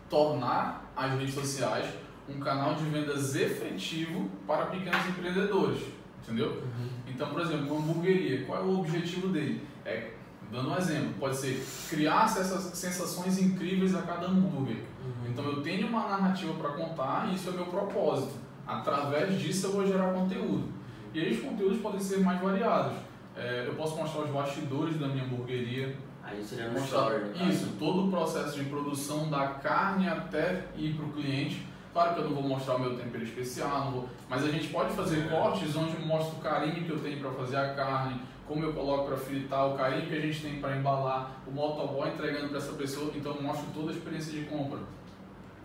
tornar 0.10 0.92
as 0.96 1.12
redes 1.12 1.34
sociais 1.34 1.86
um 2.28 2.40
canal 2.40 2.76
de 2.76 2.84
vendas 2.86 3.36
efetivo 3.36 4.30
para 4.46 4.68
pequenos 4.68 5.06
empreendedores, 5.08 5.82
entendeu? 6.24 6.52
Uhum. 6.52 6.90
Então, 7.08 7.30
por 7.30 7.42
exemplo, 7.42 7.76
uma 7.76 7.82
hamburgueria, 7.82 8.46
qual 8.46 8.60
é 8.60 8.64
o 8.64 8.80
objetivo 8.80 9.30
dele? 9.30 9.66
É, 9.86 10.12
dando 10.52 10.70
um 10.70 10.78
exemplo, 10.78 11.14
pode 11.20 11.38
ser 11.38 11.66
criar 11.90 12.26
essas 12.26 12.78
sensações 12.78 13.40
incríveis 13.40 13.96
a 13.96 14.02
cada 14.02 14.28
hambúrguer. 14.28 14.78
Uhum. 15.04 15.30
Então, 15.30 15.46
eu 15.46 15.62
tenho 15.62 15.88
uma 15.88 16.08
narrativa 16.08 16.54
para 16.54 16.70
contar 16.70 17.30
e 17.30 17.36
isso 17.36 17.50
é 17.50 17.54
meu 17.54 17.66
propósito. 17.66 18.49
Através 18.70 19.40
disso, 19.40 19.68
eu 19.68 19.72
vou 19.72 19.86
gerar 19.86 20.14
conteúdo. 20.14 20.70
E 21.14 21.20
aí, 21.20 21.34
os 21.34 21.42
conteúdos 21.42 21.80
podem 21.80 22.00
ser 22.00 22.20
mais 22.20 22.40
variados. 22.42 22.98
É, 23.36 23.66
eu 23.68 23.74
posso 23.76 23.96
mostrar 23.96 24.22
os 24.22 24.30
bastidores 24.30 25.00
da 25.00 25.08
minha 25.08 25.24
hamburgueria. 25.24 25.96
Aí 26.24 26.44
seria 26.44 26.70
no 26.70 26.80
story, 26.80 27.32
Isso, 27.50 27.74
todo 27.80 28.08
o 28.08 28.12
processo 28.12 28.56
de 28.62 28.70
produção 28.70 29.30
da 29.30 29.48
carne 29.48 30.08
até 30.08 30.66
ir 30.78 30.94
para 30.94 31.06
o 31.06 31.12
cliente 31.14 31.66
Claro 31.92 32.14
que 32.14 32.22
eu 32.22 32.26
não 32.26 32.36
vou 32.36 32.44
mostrar 32.44 32.76
o 32.76 32.80
meu 32.80 32.96
tempero 32.96 33.24
especial, 33.24 33.92
vou, 33.92 34.10
mas 34.30 34.44
a 34.44 34.50
gente 34.50 34.68
pode 34.68 34.94
fazer 34.94 35.28
cortes 35.28 35.76
onde 35.76 35.96
eu 35.96 36.06
mostro 36.06 36.38
o 36.38 36.40
carinho 36.42 36.86
que 36.86 36.90
eu 36.90 37.00
tenho 37.00 37.20
para 37.20 37.32
fazer 37.32 37.58
a 37.58 37.74
carne, 37.74 38.22
como 38.48 38.64
eu 38.64 38.74
coloco 38.74 39.08
para 39.08 39.18
fritar, 39.18 39.68
o 39.68 39.76
carinho 39.76 40.08
que 40.08 40.16
a 40.16 40.22
gente 40.22 40.42
tem 40.42 40.60
para 40.60 40.78
embalar, 40.78 41.42
o 41.48 41.52
motoboy 41.52 42.10
entregando 42.10 42.50
para 42.50 42.58
essa 42.60 42.74
pessoa, 42.74 43.12
então 43.16 43.36
eu 43.36 43.42
mostro 43.42 43.66
toda 43.74 43.92
a 43.92 43.94
experiência 43.94 44.32
de 44.32 44.46
compra. 44.46 44.80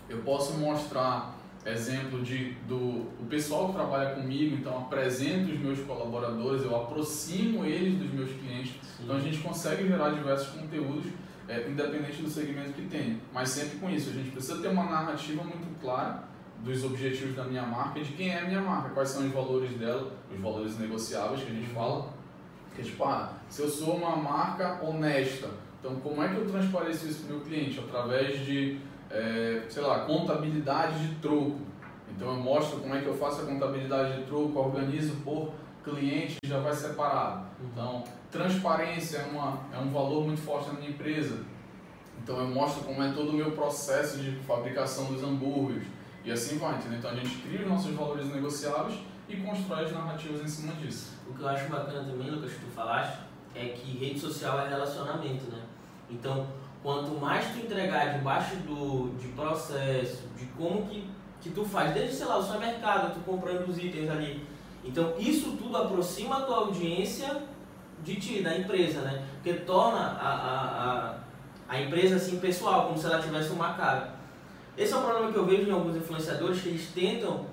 Eu 0.08 0.22
posso 0.22 0.54
mostrar 0.54 1.34
exemplo 1.64 2.22
de 2.22 2.52
do 2.68 3.06
o 3.20 3.26
pessoal 3.28 3.68
que 3.68 3.74
trabalha 3.74 4.14
comigo, 4.14 4.56
então 4.56 4.78
apresento 4.78 5.52
os 5.52 5.58
meus 5.58 5.80
colaboradores, 5.80 6.62
eu 6.62 6.76
aproximo 6.76 7.64
eles 7.64 7.98
dos 7.98 8.12
meus 8.12 8.30
clientes, 8.32 8.74
Sim. 8.82 9.04
então 9.04 9.16
a 9.16 9.20
gente 9.20 9.38
consegue 9.38 9.88
gerar 9.88 10.10
diversos 10.10 10.48
conteúdos 10.48 11.06
é, 11.48 11.68
independente 11.68 12.22
do 12.22 12.28
segmento 12.28 12.72
que 12.72 12.82
tem. 12.82 13.20
Mas 13.32 13.50
sempre 13.50 13.78
com 13.78 13.90
isso, 13.90 14.10
a 14.10 14.12
gente 14.12 14.30
precisa 14.30 14.60
ter 14.60 14.68
uma 14.68 14.84
narrativa 14.84 15.42
muito 15.42 15.80
clara 15.80 16.24
dos 16.60 16.84
objetivos 16.84 17.34
da 17.34 17.44
minha 17.44 17.62
marca 17.62 18.00
de 18.00 18.12
quem 18.12 18.30
é 18.30 18.40
a 18.40 18.44
minha 18.44 18.60
marca, 18.60 18.90
quais 18.90 19.10
são 19.10 19.26
os 19.26 19.32
valores 19.32 19.72
dela, 19.72 20.12
os 20.32 20.40
valores 20.40 20.78
negociáveis 20.78 21.42
que 21.42 21.50
a 21.50 21.54
gente 21.54 21.68
fala. 21.68 22.12
Que 22.74 22.80
é 22.80 22.84
tipo, 22.84 23.04
ah, 23.04 23.34
se 23.48 23.62
eu 23.62 23.68
sou 23.68 23.96
uma 23.96 24.16
marca 24.16 24.80
honesta, 24.82 25.48
então 25.78 25.96
como 25.96 26.22
é 26.22 26.28
que 26.28 26.36
eu 26.36 26.46
transpareço 26.46 27.06
isso 27.06 27.24
para 27.24 27.34
o 27.34 27.36
meu 27.36 27.46
cliente? 27.46 27.78
Através 27.78 28.44
de, 28.44 28.78
é, 29.14 29.62
sei 29.68 29.82
lá, 29.82 30.00
contabilidade 30.00 31.06
de 31.06 31.14
troco. 31.16 31.60
Então 32.14 32.28
eu 32.28 32.36
mostro 32.36 32.80
como 32.80 32.94
é 32.94 33.00
que 33.00 33.06
eu 33.06 33.14
faço 33.14 33.42
a 33.42 33.46
contabilidade 33.46 34.18
de 34.18 34.22
troco, 34.24 34.58
organizo 34.58 35.16
por 35.24 35.52
cliente 35.84 36.38
já 36.44 36.58
vai 36.58 36.72
separado. 36.72 37.46
Então, 37.62 38.02
transparência 38.30 39.18
é, 39.18 39.26
uma, 39.26 39.60
é 39.72 39.78
um 39.78 39.90
valor 39.90 40.24
muito 40.24 40.40
forte 40.40 40.68
na 40.68 40.74
minha 40.74 40.90
empresa. 40.90 41.44
Então, 42.22 42.38
eu 42.38 42.48
mostro 42.48 42.84
como 42.84 43.02
é 43.02 43.12
todo 43.12 43.30
o 43.30 43.32
meu 43.34 43.52
processo 43.52 44.18
de 44.18 44.32
fabricação 44.42 45.12
dos 45.12 45.22
hambúrgueres. 45.22 45.86
E 46.24 46.32
assim 46.32 46.58
vai, 46.58 46.76
entendeu? 46.76 46.98
Então, 46.98 47.10
a 47.10 47.14
gente 47.14 47.36
cria 47.42 47.60
os 47.60 47.68
nossos 47.68 47.94
valores 47.94 48.32
negociáveis 48.32 48.98
e 49.28 49.36
constrói 49.36 49.84
as 49.84 49.92
narrativas 49.92 50.40
em 50.40 50.48
cima 50.48 50.72
disso. 50.74 51.12
O 51.28 51.34
que 51.34 51.42
eu 51.42 51.48
acho 51.48 51.68
bacana 51.68 52.02
também, 52.04 52.30
Lucas, 52.30 52.52
que 52.52 52.60
tu 52.60 52.70
falaste, 52.70 53.18
é 53.54 53.68
que 53.68 53.98
rede 53.98 54.18
social 54.18 54.58
é 54.60 54.68
relacionamento, 54.68 55.50
né? 55.50 55.62
Então, 56.10 56.46
quanto 56.84 57.18
mais 57.18 57.46
tu 57.52 57.58
entregar 57.60 58.12
debaixo 58.16 58.54
do, 58.56 59.16
de 59.18 59.26
processo, 59.28 60.28
de 60.38 60.44
como 60.56 60.86
que, 60.86 61.10
que 61.40 61.50
tu 61.50 61.64
faz, 61.64 61.92
desde, 61.92 62.14
sei 62.14 62.26
lá, 62.26 62.36
o 62.36 62.42
supermercado, 62.42 63.14
tu 63.14 63.20
comprando 63.20 63.66
os 63.68 63.78
itens 63.78 64.08
ali, 64.08 64.46
então, 64.84 65.14
isso 65.18 65.56
tudo 65.56 65.76
aproxima 65.76 66.36
a 66.36 66.40
tua 66.42 66.56
audiência 66.58 67.42
de 68.02 68.16
ti, 68.16 68.42
da 68.42 68.56
empresa, 68.56 69.00
né? 69.00 69.24
Porque 69.36 69.54
torna 69.60 69.98
a, 69.98 70.28
a, 70.28 71.10
a, 71.10 71.14
a 71.66 71.80
empresa 71.80 72.16
assim 72.16 72.38
pessoal, 72.38 72.88
como 72.88 72.98
se 72.98 73.06
ela 73.06 73.20
tivesse 73.20 73.50
uma 73.50 73.72
cara. 73.72 74.14
Esse 74.76 74.92
é 74.92 74.96
um 74.96 75.02
problema 75.02 75.32
que 75.32 75.38
eu 75.38 75.46
vejo 75.46 75.68
em 75.68 75.72
alguns 75.72 75.96
influenciadores, 75.96 76.60
que 76.60 76.68
eles 76.68 76.88
tentam, 76.92 77.46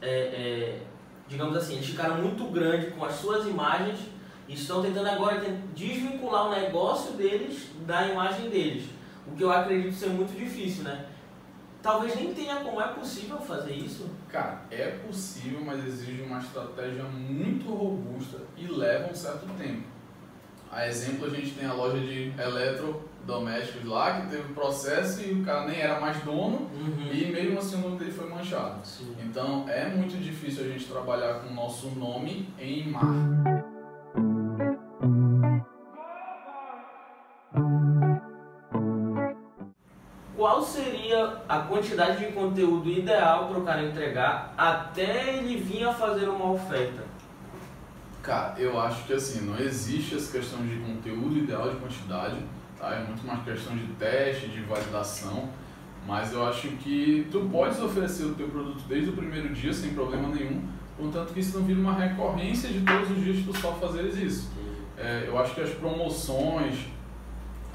é, 0.00 0.10
é, 0.10 0.82
digamos 1.28 1.56
assim, 1.56 1.74
eles 1.74 1.86
ficaram 1.86 2.16
muito 2.16 2.44
grandes 2.50 2.92
com 2.94 3.04
as 3.04 3.14
suas 3.14 3.46
imagens 3.46 4.00
estão 4.48 4.82
tentando 4.82 5.08
agora 5.08 5.40
desvincular 5.74 6.48
o 6.48 6.50
negócio 6.50 7.12
deles 7.12 7.68
da 7.86 8.08
imagem 8.08 8.50
deles. 8.50 8.84
O 9.26 9.36
que 9.36 9.42
eu 9.44 9.52
acredito 9.52 9.94
ser 9.94 10.08
muito 10.10 10.36
difícil, 10.36 10.84
né? 10.84 11.06
Talvez 11.82 12.14
nem 12.14 12.32
tenha 12.32 12.56
como 12.56 12.80
é 12.80 12.88
possível 12.88 13.38
fazer 13.38 13.72
isso. 13.72 14.08
Cara, 14.28 14.62
é 14.70 14.90
possível, 15.06 15.60
mas 15.64 15.84
exige 15.84 16.22
uma 16.22 16.38
estratégia 16.38 17.02
muito 17.04 17.68
robusta 17.68 18.38
e 18.56 18.66
leva 18.66 19.10
um 19.10 19.14
certo 19.14 19.46
tempo. 19.58 19.82
A 20.70 20.86
exemplo, 20.86 21.26
a 21.26 21.30
gente 21.30 21.50
tem 21.50 21.66
a 21.68 21.72
loja 21.74 21.98
de 21.98 22.32
eletrodomésticos 22.40 23.84
lá, 23.84 24.20
que 24.20 24.28
teve 24.30 24.50
um 24.50 24.54
processo 24.54 25.22
e 25.22 25.32
o 25.32 25.44
cara 25.44 25.66
nem 25.66 25.80
era 25.80 26.00
mais 26.00 26.18
dono 26.22 26.70
Uhum. 26.72 27.10
e 27.12 27.26
mesmo 27.26 27.58
assim 27.58 27.76
o 27.76 27.80
nome 27.80 27.98
dele 27.98 28.10
foi 28.12 28.28
manchado. 28.28 28.86
Sim. 28.86 29.14
Então 29.22 29.68
é 29.68 29.88
muito 29.88 30.16
difícil 30.22 30.64
a 30.64 30.68
gente 30.68 30.86
trabalhar 30.86 31.40
com 31.40 31.50
o 31.50 31.54
nosso 31.54 31.88
nome 31.90 32.48
em 32.58 32.88
marca. 32.88 33.61
A 41.52 41.58
quantidade 41.58 42.24
de 42.24 42.32
conteúdo 42.32 42.88
ideal 42.88 43.48
para 43.48 43.58
o 43.58 43.62
cara 43.62 43.82
entregar 43.82 44.54
até 44.56 45.36
ele 45.36 45.58
vir 45.58 45.84
a 45.84 45.92
fazer 45.92 46.26
uma 46.26 46.50
oferta? 46.50 47.04
Cara, 48.22 48.54
eu 48.58 48.80
acho 48.80 49.04
que 49.04 49.12
assim, 49.12 49.42
não 49.42 49.58
existe 49.58 50.14
essa 50.14 50.32
questão 50.32 50.66
de 50.66 50.76
conteúdo 50.76 51.36
ideal 51.36 51.68
de 51.68 51.76
quantidade, 51.76 52.38
tá? 52.78 52.94
É 52.94 53.04
muito 53.04 53.26
mais 53.26 53.44
questão 53.44 53.76
de 53.76 53.86
teste, 53.98 54.48
de 54.48 54.62
validação, 54.62 55.50
mas 56.06 56.32
eu 56.32 56.42
acho 56.46 56.68
que 56.68 57.28
tu 57.30 57.40
podes 57.52 57.78
oferecer 57.80 58.24
o 58.24 58.34
teu 58.34 58.48
produto 58.48 58.82
desde 58.88 59.10
o 59.10 59.12
primeiro 59.12 59.52
dia 59.52 59.74
sem 59.74 59.92
problema 59.92 60.28
nenhum, 60.28 60.66
contanto 60.96 61.34
que 61.34 61.40
isso 61.40 61.58
não 61.58 61.66
vira 61.66 61.80
uma 61.80 61.92
recorrência 61.92 62.70
de 62.70 62.80
todos 62.80 63.10
os 63.10 63.22
dias 63.22 63.44
tu 63.44 63.54
só 63.58 63.74
fazeres 63.74 64.16
isso. 64.16 64.50
É, 64.96 65.24
eu 65.26 65.38
acho 65.38 65.54
que 65.54 65.60
as 65.60 65.68
promoções, 65.68 66.86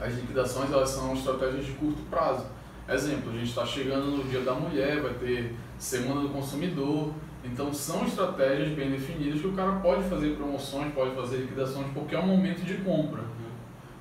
as 0.02 0.16
liquidações, 0.16 0.72
elas 0.72 0.90
são 0.90 1.14
estratégias 1.14 1.68
de 1.68 1.74
curto 1.74 2.02
prazo. 2.10 2.57
Exemplo, 2.90 3.32
a 3.32 3.34
gente 3.34 3.50
está 3.50 3.66
chegando 3.66 4.18
no 4.18 4.24
Dia 4.24 4.42
da 4.42 4.54
Mulher, 4.54 5.02
vai 5.02 5.14
ter 5.16 5.56
Semana 5.78 6.22
do 6.22 6.30
Consumidor, 6.30 7.12
então 7.44 7.74
são 7.74 8.06
estratégias 8.06 8.70
bem 8.70 8.90
definidas 8.90 9.42
que 9.42 9.48
o 9.48 9.54
cara 9.54 9.74
pode 9.74 10.04
fazer 10.10 10.36
promoções, 10.36 10.94
pode 10.94 11.14
fazer 11.14 11.38
liquidações, 11.38 11.88
porque 11.94 12.16
é 12.16 12.20
um 12.20 12.28
momento 12.28 12.64
de 12.64 12.76
compra. 12.76 13.24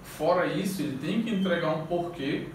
Fora 0.03 0.47
isso, 0.47 0.83
ele 0.83 0.99
tem 0.99 1.23
que 1.23 1.35
entregar 1.35 1.71
um 1.71 1.87
porquê 1.87 2.47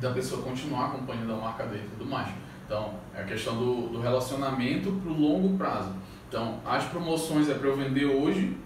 da 0.00 0.10
pessoa 0.10 0.42
continuar 0.42 0.86
acompanhando 0.86 1.34
a 1.34 1.36
marca 1.36 1.66
dele 1.66 1.84
e 1.86 1.98
tudo 1.98 2.10
mais. 2.10 2.28
Então, 2.66 2.94
é 3.14 3.20
a 3.20 3.24
questão 3.24 3.56
do, 3.56 3.88
do 3.88 4.00
relacionamento 4.00 4.90
para 4.90 5.12
o 5.12 5.20
longo 5.20 5.56
prazo. 5.58 5.92
Então, 6.28 6.60
as 6.64 6.84
promoções 6.84 7.50
é 7.50 7.54
para 7.54 7.68
eu 7.68 7.76
vender 7.76 8.06
hoje 8.06 8.56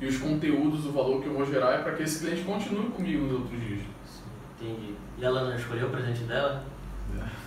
e 0.00 0.06
os 0.06 0.18
conteúdos, 0.18 0.86
o 0.86 0.90
valor 0.90 1.22
que 1.22 1.28
eu 1.28 1.34
vou 1.34 1.46
gerar 1.46 1.74
é 1.74 1.78
para 1.78 1.92
que 1.92 2.02
esse 2.02 2.18
cliente 2.18 2.42
continue 2.42 2.90
comigo 2.90 3.24
nos 3.24 3.32
outros 3.40 3.60
dias. 3.60 3.80
Entendi. 4.60 4.94
E 5.20 5.24
ela 5.24 5.44
não 5.44 5.54
escolheu 5.54 5.88
o 5.88 5.90
presente 5.90 6.22
dela? 6.22 6.64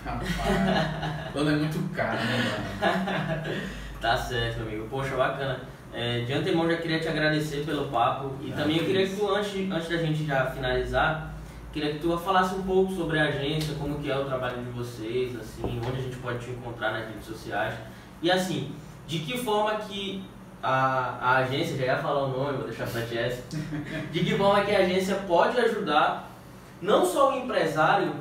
Rapaz, 0.06 0.28
é 1.36 1.56
muito 1.56 1.94
cara, 1.96 2.20
né, 2.20 2.38
mano? 2.38 3.62
Tá 4.00 4.18
certo, 4.18 4.62
amigo. 4.62 4.88
Poxa, 4.90 5.16
bacana. 5.16 5.62
É, 5.94 6.22
de 6.22 6.34
antemão 6.34 6.70
já 6.70 6.78
queria 6.78 7.00
te 7.00 7.08
agradecer 7.08 7.64
pelo 7.66 7.88
papo 7.88 8.36
e 8.42 8.52
Ah, 8.52 8.56
também 8.58 8.78
eu 8.78 8.84
que 8.84 8.92
queria 8.92 9.08
que 9.08 9.16
tu, 9.16 9.34
antes, 9.34 9.72
antes 9.72 9.90
da 9.90 9.98
gente 9.98 10.26
já 10.26 10.48
finalizar, 10.48 11.34
queria 11.72 11.94
que 11.94 12.00
tu 12.00 12.18
falasse 12.18 12.56
um 12.56 12.64
pouco 12.64 12.94
sobre 12.94 13.20
a 13.20 13.26
agência, 13.26 13.76
como 13.76 14.00
que 14.00 14.12
é 14.12 14.18
o 14.18 14.26
trabalho 14.26 14.58
de 14.58 14.72
vocês, 14.72 15.36
assim, 15.40 15.80
onde 15.88 16.00
a 16.00 16.02
gente 16.02 16.18
pode 16.18 16.40
te 16.46 16.52
encontrar 16.52 16.92
nas 16.92 17.08
redes 17.08 17.26
sociais. 17.26 17.76
E 18.22 18.30
assim, 18.32 18.76
de 19.08 19.20
que 19.20 19.38
forma 19.38 19.76
que 19.76 20.24
a, 20.62 21.18
a 21.22 21.38
agência, 21.38 21.78
já 21.78 21.86
ia 21.86 21.98
falar 21.98 22.24
o 22.26 22.38
nome, 22.38 22.58
vou 22.58 22.68
deixar 22.68 22.88
pra 22.88 23.02
ti 23.02 23.18
essa, 23.18 23.44
de 24.12 24.20
que 24.20 24.36
forma 24.36 24.64
que 24.66 24.76
a 24.76 24.80
agência 24.80 25.16
pode 25.28 25.60
ajudar 25.60 26.33
não 26.84 27.06
só 27.06 27.32
o 27.34 27.38
empresário, 27.44 28.14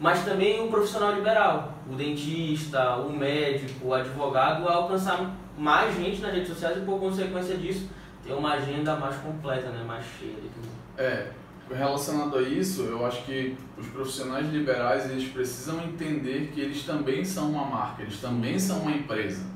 mas 0.00 0.24
também 0.24 0.60
o 0.60 0.68
profissional 0.68 1.14
liberal, 1.14 1.74
o 1.90 1.94
dentista, 1.94 2.96
o 2.96 3.12
médico, 3.12 3.88
o 3.88 3.94
advogado, 3.94 4.68
a 4.68 4.74
alcançar 4.74 5.34
mais 5.56 5.96
gente 5.96 6.20
nas 6.20 6.32
redes 6.32 6.48
sociais 6.48 6.76
e 6.76 6.80
por 6.80 6.98
consequência 6.98 7.56
disso 7.56 7.88
ter 8.24 8.32
uma 8.32 8.54
agenda 8.54 8.96
mais 8.96 9.16
completa, 9.16 9.70
né, 9.70 9.84
mais 9.86 10.04
cheia. 10.18 10.34
É, 10.96 11.30
relacionado 11.70 12.36
a 12.36 12.42
isso, 12.42 12.82
eu 12.82 13.06
acho 13.06 13.24
que 13.24 13.56
os 13.76 13.86
profissionais 13.86 14.52
liberais 14.52 15.10
eles 15.10 15.28
precisam 15.28 15.80
entender 15.82 16.50
que 16.52 16.60
eles 16.60 16.82
também 16.84 17.24
são 17.24 17.50
uma 17.50 17.64
marca, 17.64 18.02
eles 18.02 18.20
também 18.20 18.58
são 18.58 18.80
uma 18.80 18.90
empresa. 18.90 19.46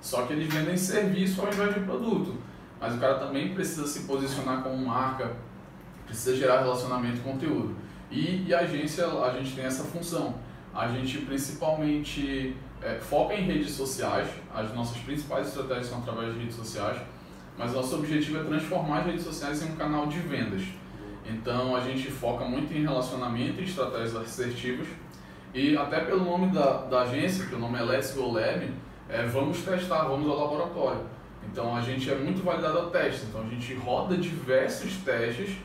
Só 0.00 0.22
que 0.22 0.34
eles 0.34 0.52
vendem 0.52 0.76
serviço 0.76 1.40
ao 1.40 1.48
invés 1.48 1.74
de 1.74 1.80
produto. 1.80 2.34
Mas 2.80 2.94
o 2.94 2.98
cara 2.98 3.14
também 3.14 3.54
precisa 3.54 3.86
se 3.86 4.00
posicionar 4.00 4.62
como 4.62 4.76
marca, 4.76 5.32
precisa 6.04 6.36
gerar 6.36 6.60
relacionamento 6.60 7.18
e 7.18 7.20
conteúdo. 7.20 7.74
E, 8.14 8.44
e 8.46 8.54
a 8.54 8.60
agência, 8.60 9.06
a 9.06 9.30
gente 9.32 9.56
tem 9.56 9.64
essa 9.64 9.82
função. 9.82 10.36
A 10.72 10.86
gente 10.86 11.18
principalmente 11.18 12.56
é, 12.80 12.94
foca 12.94 13.34
em 13.34 13.42
redes 13.42 13.72
sociais, 13.72 14.28
as 14.54 14.72
nossas 14.72 14.98
principais 14.98 15.48
estratégias 15.48 15.86
são 15.86 15.98
através 15.98 16.32
de 16.32 16.38
redes 16.38 16.54
sociais, 16.54 16.96
mas 17.58 17.72
nosso 17.72 17.96
objetivo 17.96 18.38
é 18.38 18.44
transformar 18.44 19.00
as 19.00 19.06
redes 19.06 19.24
sociais 19.24 19.62
em 19.62 19.72
um 19.72 19.76
canal 19.76 20.06
de 20.06 20.18
vendas. 20.20 20.62
Então 21.26 21.74
a 21.74 21.80
gente 21.80 22.08
foca 22.08 22.44
muito 22.44 22.72
em 22.72 22.82
relacionamento 22.82 23.60
e 23.60 23.64
estratégias 23.64 24.14
assertivas. 24.14 24.86
E 25.52 25.76
até 25.76 26.00
pelo 26.00 26.24
nome 26.24 26.52
da, 26.52 26.82
da 26.82 27.02
agência, 27.02 27.46
que 27.46 27.54
o 27.54 27.58
nome 27.58 27.78
é 27.78 27.82
Let's 27.82 28.12
Go 28.14 28.30
Lab, 28.30 28.70
é, 29.08 29.24
vamos 29.26 29.62
testar, 29.62 30.04
vamos 30.04 30.28
ao 30.28 30.38
laboratório. 30.38 31.00
Então 31.50 31.74
a 31.74 31.80
gente 31.80 32.10
é 32.10 32.14
muito 32.14 32.44
validado 32.44 32.78
ao 32.78 32.90
teste. 32.90 33.26
Então 33.28 33.40
a 33.40 33.44
gente 33.44 33.74
roda 33.74 34.16
diversos 34.16 34.96
testes 34.98 35.56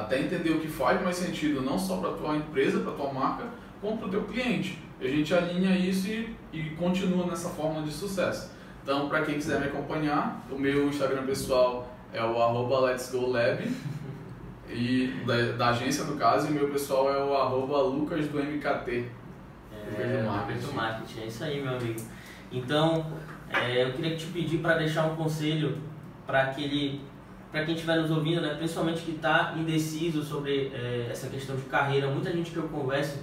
até 0.00 0.20
entender 0.20 0.50
o 0.50 0.60
que 0.60 0.68
faz 0.68 1.02
mais 1.02 1.16
sentido 1.16 1.60
não 1.62 1.78
só 1.78 1.96
para 1.96 2.10
a 2.10 2.12
tua 2.14 2.36
empresa, 2.36 2.80
para 2.80 2.92
a 2.92 2.94
tua 2.94 3.12
marca, 3.12 3.44
como 3.80 3.98
para 3.98 4.08
o 4.08 4.10
teu 4.10 4.24
cliente. 4.24 4.78
E 5.00 5.06
a 5.06 5.10
gente 5.10 5.34
alinha 5.34 5.76
isso 5.76 6.08
e, 6.08 6.34
e 6.52 6.70
continua 6.70 7.26
nessa 7.26 7.50
fórmula 7.50 7.84
de 7.84 7.92
sucesso. 7.92 8.50
Então, 8.82 9.08
para 9.08 9.22
quem 9.22 9.34
quiser 9.34 9.60
me 9.60 9.66
acompanhar, 9.66 10.46
o 10.50 10.58
meu 10.58 10.88
Instagram 10.88 11.24
pessoal 11.26 11.92
é 12.12 12.22
o 12.22 12.40
arroba 12.40 12.80
Let's 12.80 13.10
Go 13.10 13.26
Lab, 13.30 13.68
e 14.68 15.08
da, 15.26 15.52
da 15.52 15.68
agência 15.68 16.04
no 16.04 16.16
caso, 16.16 16.48
e 16.48 16.50
o 16.50 16.54
meu 16.54 16.68
pessoal 16.68 17.12
é 17.12 17.22
o 17.22 17.34
arroba 17.34 17.82
Lucas 17.82 18.26
do 18.28 18.38
MKT. 18.38 19.08
Lucas 19.90 19.96
do 19.96 20.02
É, 20.02 20.22
marketing. 20.22 20.74
Marketing, 20.74 21.20
é 21.20 21.26
isso 21.26 21.44
aí, 21.44 21.62
meu 21.62 21.76
amigo. 21.76 22.00
Então, 22.50 23.06
é, 23.50 23.84
eu 23.84 23.92
queria 23.92 24.16
te 24.16 24.26
pedir 24.26 24.58
para 24.58 24.78
deixar 24.78 25.04
um 25.06 25.16
conselho 25.16 25.78
para 26.26 26.42
aquele, 26.42 27.00
para 27.56 27.64
quem 27.64 27.74
estiver 27.74 27.96
nos 27.96 28.10
ouvindo, 28.10 28.42
né, 28.42 28.52
principalmente 28.52 29.00
que 29.00 29.12
está 29.12 29.54
indeciso 29.56 30.22
sobre 30.22 30.70
é, 30.74 31.08
essa 31.10 31.26
questão 31.28 31.56
de 31.56 31.62
carreira. 31.62 32.06
Muita 32.06 32.30
gente 32.30 32.50
que 32.50 32.58
eu 32.58 32.64
converso 32.64 33.18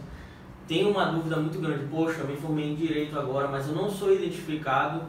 tem 0.67 0.88
uma 0.88 1.06
dúvida 1.06 1.36
muito 1.36 1.60
grande. 1.60 1.86
Poxa, 1.86 2.22
eu 2.22 2.28
me 2.28 2.36
formei 2.36 2.72
em 2.72 2.74
direito 2.74 3.17
agora, 3.19 3.48
mas 3.48 3.67
eu 3.67 3.76
não 3.76 3.88
sou 3.88 4.12
identificado 4.12 5.04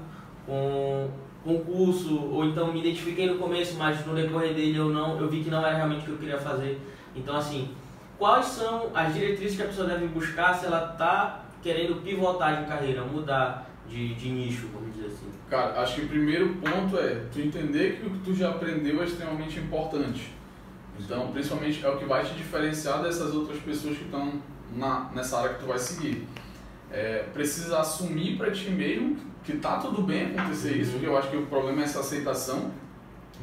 com 0.45 1.09
concurso, 1.43 2.23
ou 2.23 2.45
então 2.45 2.71
me 2.71 2.81
identifiquei 2.81 3.27
no 3.27 3.39
começo, 3.39 3.79
mas 3.79 4.05
no 4.05 4.15
decorrer 4.15 4.53
dele 4.53 4.77
eu 4.77 4.91
não, 4.91 5.19
eu 5.19 5.27
vi 5.27 5.43
que 5.43 5.49
não 5.49 5.65
era 5.65 5.75
realmente 5.75 6.03
o 6.03 6.05
que 6.05 6.11
eu 6.11 6.19
queria 6.19 6.39
fazer. 6.39 6.79
Então, 7.17 7.35
assim, 7.35 7.71
quais 8.19 8.45
são 8.45 8.91
as 8.95 9.15
diretrizes 9.15 9.57
que 9.57 9.63
a 9.63 9.67
pessoa 9.67 9.89
deve 9.89 10.07
buscar 10.09 10.53
se 10.53 10.67
ela 10.67 10.91
está 10.93 11.47
querendo 11.63 12.03
pivotar 12.03 12.63
de 12.63 12.69
carreira, 12.69 13.03
mudar 13.05 13.71
de, 13.89 14.15
de 14.17 14.29
nicho, 14.29 14.69
vamos 14.71 14.95
dizer 14.95 15.07
assim? 15.07 15.34
Cara, 15.55 15.81
acho 15.83 15.95
que 15.95 16.01
o 16.01 16.09
primeiro 16.09 16.57
ponto 16.57 16.99
é 16.99 17.27
tu 17.33 17.41
entender 17.41 18.01
que 18.01 18.07
o 18.09 18.11
que 18.11 18.19
tu 18.25 18.35
já 18.35 18.51
aprendeu 18.51 19.01
é 19.01 19.05
extremamente 19.05 19.61
importante. 19.61 20.35
Então, 20.99 21.31
principalmente 21.31 21.87
é 21.87 21.89
o 21.89 21.97
que 21.97 22.05
vai 22.05 22.25
te 22.25 22.35
diferenciar 22.35 23.01
dessas 23.01 23.33
outras 23.33 23.61
pessoas 23.61 23.97
que 23.97 24.03
estão 24.03 24.33
na, 24.75 25.13
nessa 25.15 25.39
área 25.39 25.55
que 25.55 25.61
tu 25.61 25.67
vai 25.67 25.79
seguir. 25.79 26.27
É, 26.91 27.27
precisa 27.33 27.79
assumir 27.79 28.37
para 28.37 28.51
ti 28.51 28.69
mesmo 28.69 29.17
que 29.45 29.53
tá 29.59 29.77
tudo 29.77 30.03
bem 30.03 30.37
acontecer 30.37 30.77
isso, 30.77 30.91
porque 30.91 31.07
eu 31.07 31.17
acho 31.17 31.31
que 31.31 31.37
o 31.37 31.47
problema 31.47 31.83
é 31.83 31.85
essa 31.85 32.01
aceitação. 32.01 32.73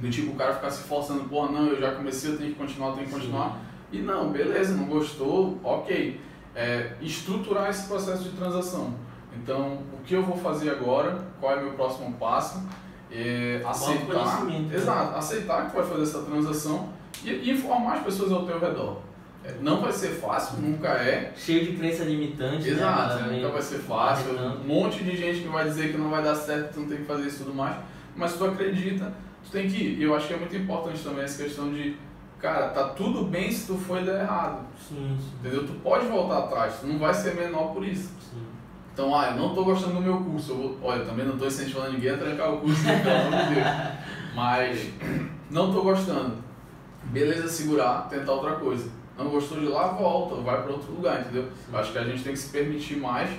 Do 0.02 0.10
tipo, 0.10 0.34
o 0.34 0.36
cara 0.36 0.56
ficar 0.56 0.70
se 0.70 0.84
forçando, 0.84 1.24
pô, 1.30 1.48
não, 1.48 1.68
eu 1.68 1.80
já 1.80 1.96
comecei, 1.96 2.32
eu 2.32 2.38
tenho 2.38 2.52
que 2.52 2.58
continuar, 2.58 2.90
eu 2.90 2.96
tenho 2.96 3.08
que 3.08 3.14
continuar. 3.14 3.58
E 3.90 4.00
não, 4.00 4.34
beleza, 4.34 4.76
não 4.76 4.88
gostou, 4.88 5.58
ok. 5.64 6.20
É, 6.54 6.92
estruturar 7.00 7.70
esse 7.70 7.88
processo 7.88 8.24
de 8.24 8.32
transação. 8.32 8.96
Então, 9.36 9.80
o 9.94 10.04
que 10.04 10.14
eu 10.14 10.24
vou 10.24 10.38
fazer 10.38 10.70
agora? 10.72 11.18
Qual 11.40 11.52
é 11.54 11.56
o 11.60 11.64
meu 11.64 11.74
próximo 11.74 12.14
passo? 12.14 12.62
É, 13.12 13.62
aceitar, 13.66 14.46
né? 14.46 14.70
exato, 14.74 15.18
aceitar 15.18 15.70
que 15.70 15.76
vai 15.76 15.86
fazer 15.86 16.04
essa 16.04 16.22
transação 16.22 16.90
e, 17.26 17.30
e 17.30 17.52
informar 17.52 17.96
as 17.98 18.04
pessoas 18.04 18.32
ao 18.32 18.46
teu 18.46 18.58
redor. 18.60 19.00
É, 19.44 19.56
não 19.60 19.82
vai 19.82 19.92
ser 19.92 20.10
fácil, 20.10 20.60
nunca 20.60 20.90
é. 20.90 21.34
Cheio 21.36 21.66
de 21.66 21.78
crença 21.78 22.04
limitante, 22.04 22.70
Exato, 22.70 23.24
né? 23.24 23.38
nunca 23.38 23.50
vai 23.50 23.62
ser 23.62 23.80
fácil. 23.80 24.32
Um 24.32 24.64
monte 24.68 25.04
de 25.04 25.18
gente 25.18 25.42
que 25.42 25.48
vai 25.50 25.66
dizer 25.66 25.92
que 25.92 25.98
não 25.98 26.10
vai 26.10 26.24
dar 26.24 26.36
certo, 26.36 26.76
tu 26.76 26.80
não 26.82 26.88
tem 26.88 27.00
que 27.00 27.06
fazer 27.06 27.28
isso 27.28 27.42
e 27.42 27.46
tudo 27.46 27.56
mais. 27.56 27.76
Mas 28.16 28.32
se 28.32 28.38
tu 28.38 28.46
acredita, 28.46 29.12
tu 29.44 29.52
tem 29.52 29.68
que 29.68 29.76
ir. 29.76 30.00
E 30.00 30.04
eu 30.04 30.16
acho 30.16 30.28
que 30.28 30.34
é 30.34 30.38
muito 30.38 30.56
importante 30.56 31.04
também 31.04 31.24
essa 31.24 31.44
questão 31.44 31.72
de, 31.74 31.98
cara, 32.40 32.70
tá 32.70 32.90
tudo 32.90 33.26
bem 33.26 33.52
se 33.52 33.66
tu 33.68 33.78
for 33.78 34.02
dar 34.04 34.22
errado. 34.22 34.66
Sim, 34.88 35.18
sim, 35.20 35.32
Entendeu? 35.40 35.66
Tu 35.66 35.74
pode 35.82 36.06
voltar 36.06 36.40
atrás, 36.40 36.76
tu 36.80 36.88
não 36.88 37.00
vai 37.00 37.14
ser 37.14 37.34
menor 37.36 37.74
por 37.74 37.84
isso. 37.86 38.14
sim. 38.20 38.51
Então, 39.02 39.16
ah, 39.16 39.32
eu 39.32 39.36
não 39.36 39.56
tô 39.56 39.64
gostando 39.64 39.96
do 39.96 40.02
meu 40.02 40.18
curso. 40.18 40.52
Eu 40.52 40.58
vou, 40.58 40.78
olha, 40.84 41.00
eu 41.00 41.08
também 41.08 41.26
não 41.26 41.36
tô 41.36 41.48
incentivando 41.48 41.94
ninguém 41.94 42.12
a 42.12 42.18
trancar 42.18 42.54
o 42.54 42.60
curso, 42.60 42.84
pelo 42.84 43.16
amor 43.16 43.48
de 43.48 43.56
Deus. 43.56 43.68
Mas 44.36 44.90
Não 45.50 45.74
tô 45.74 45.82
gostando. 45.82 46.36
Beleza, 47.06 47.48
segurar, 47.48 48.08
tentar 48.08 48.32
outra 48.32 48.54
coisa. 48.58 48.92
Não 49.18 49.28
gostou 49.30 49.60
de 49.60 49.66
lá, 49.66 49.88
volta, 49.88 50.36
vai 50.36 50.62
para 50.62 50.72
outro 50.72 50.94
lugar, 50.94 51.22
entendeu? 51.22 51.46
Sim. 51.46 51.76
Acho 51.76 51.92
que 51.92 51.98
a 51.98 52.04
gente 52.04 52.24
tem 52.24 52.34
que 52.34 52.40
se 52.40 52.52
permitir 52.52 52.98
mais. 52.98 53.32